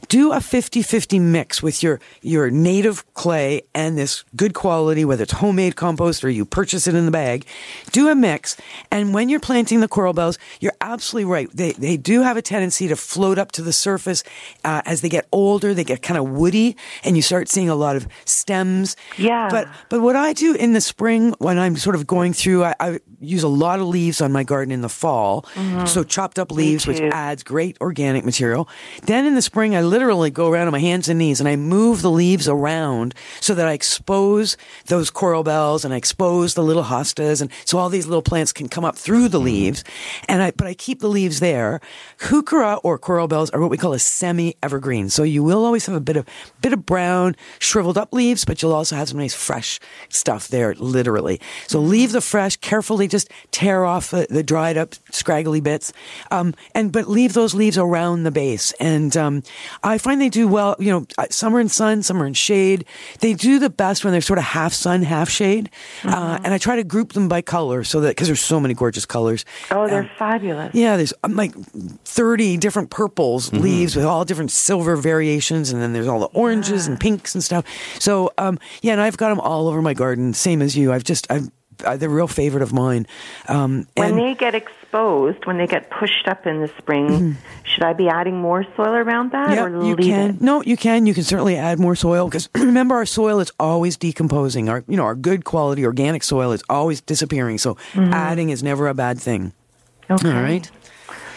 [0.08, 5.40] Do a 50-50 mix with your your native clay and this good quality, whether it's
[5.40, 7.46] homemade compost or you purchase it in the bag.
[7.92, 8.58] Do a mix,
[8.92, 11.50] and when you're planting the coral bells, you're absolutely right.
[11.54, 14.24] They they do have a tendency to float up to the surface
[14.64, 15.74] uh, as they get older.
[15.74, 18.96] They get kind of woody, and you start seeing a lot of stems.
[19.18, 19.50] Yeah.
[19.52, 22.76] But but what I do in the spring when I'm sort of going through, I,
[22.80, 25.44] I use a lot of leaves on my garden in the fall.
[25.54, 25.86] Mm-hmm.
[25.86, 28.68] So chopped up leaves, which adds great organic material.
[29.04, 31.56] Then in the spring, I literally go around on my hands and knees and I
[31.56, 36.64] move the leaves around so that I expose those coral bells and I expose the
[36.64, 39.46] little hostas, and so all these little plants can come up through the mm-hmm.
[39.46, 39.84] leaves.
[40.28, 41.82] And I but I keep the leaves there.
[42.20, 45.10] Heuchera or coral bells are what we call a semi-evergreen.
[45.10, 46.26] So you will always have a bit of
[46.62, 50.74] bit of brown, shriveled up leaves, but you'll also have some nice fresh stuff there,
[50.76, 51.42] literally.
[51.68, 55.92] So leave the fresh, carefully just tear off the, the dried up, scraggly bits,
[56.32, 58.72] um, and but leave those leaves around the base.
[58.80, 59.44] And um,
[59.84, 60.76] I find they do well.
[60.80, 62.86] You know, uh, some are in sun, some are in shade.
[63.20, 65.70] They do the best when they're sort of half sun, half shade.
[66.04, 68.74] Uh, and I try to group them by color so that because there's so many
[68.74, 69.46] gorgeous colors.
[69.72, 70.74] oh, they're Um, fabulous.
[70.76, 71.54] yeah, there's um, like
[72.06, 73.64] 30 different purples Mm-hmm.
[73.64, 77.44] leaves with all different silver variations, and then there's all the oranges and pinks and
[77.44, 77.66] stuff.
[78.00, 80.92] So, um, yeah, and I've got them all over my garden, same as you.
[80.94, 81.50] I've just, I've,
[81.84, 83.08] uh, they're a real favorite of mine.
[83.48, 87.94] Um, When they get exposed, when they get pushed up in the spring, should I
[87.94, 90.30] be adding more soil around that yeah, or you can.
[90.32, 90.42] it?
[90.42, 91.06] No, you can.
[91.06, 94.70] You can certainly add more soil because remember, our soil is always decomposing.
[94.70, 97.58] Our, you know, our good quality organic soil is always disappearing.
[97.58, 99.54] So, adding is never a bad thing.
[100.10, 100.14] Mm-hmm.
[100.14, 100.36] Okay.
[100.36, 100.72] All right.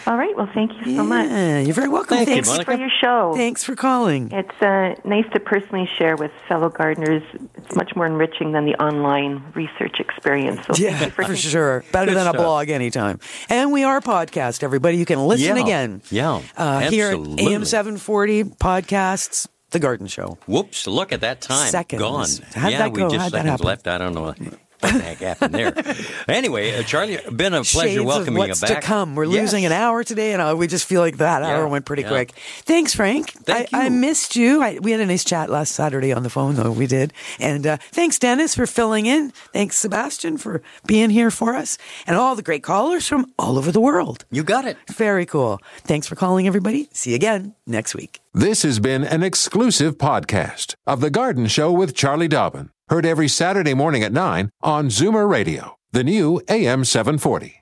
[0.07, 0.36] All right.
[0.36, 1.28] Well, thank you so much.
[1.66, 2.16] You're very welcome.
[2.16, 2.72] Thank you, Thanks Monica.
[2.72, 3.32] for your show.
[3.36, 4.30] Thanks for calling.
[4.32, 7.22] It's uh, nice to personally share with fellow gardeners.
[7.57, 10.61] It's much more enriching than the online research experience.
[10.66, 11.84] So Yeah, for for sure.
[11.92, 13.20] Better Good than a blog anytime.
[13.48, 14.96] And we are a podcast, everybody.
[14.96, 15.62] You can listen Yeah.
[15.62, 16.03] again.
[16.11, 17.18] Yeah, Uh, here at.
[17.40, 20.38] AM 740 podcasts, The Garden Show.
[20.46, 20.86] Whoops!
[20.86, 21.68] Look at that time.
[21.70, 22.00] Seconds.
[22.03, 22.28] Gone.
[22.55, 23.09] How'd yeah, that we go?
[23.09, 23.66] just How'd that seconds happen?
[23.66, 23.86] left.
[23.88, 24.34] I don't know.
[24.83, 25.72] What the heck happened there?
[26.28, 28.80] anyway, uh, Charlie, been a pleasure Shades welcoming of what's you back.
[28.83, 29.14] to come.
[29.14, 29.41] We're Yes.
[29.43, 32.03] losing an hour today, and uh, we just feel like that Yeah, hour went pretty
[32.03, 32.09] yeah.
[32.09, 32.33] quick.
[32.64, 33.30] Thanks, Frank.
[33.33, 34.62] Thank I, I missed you.
[34.62, 37.12] I, we had a nice chat last Saturday on the phone, though we did.
[37.41, 39.30] And uh, thanks, Dennis, for filling in.
[39.53, 43.70] Thanks, Sebastian, for being here for us, and all the great callers from all over
[43.72, 44.24] the world.
[44.30, 44.76] You got it.
[44.91, 45.61] Very cool.
[45.85, 46.89] Thanks for calling, everybody.
[46.93, 48.20] See you again next week.
[48.35, 52.70] This has been an exclusive podcast of The Garden Show with Charlie Dobbin.
[52.93, 57.62] Heard every Saturday morning at 9 on Zoomer Radio, the new AM 740.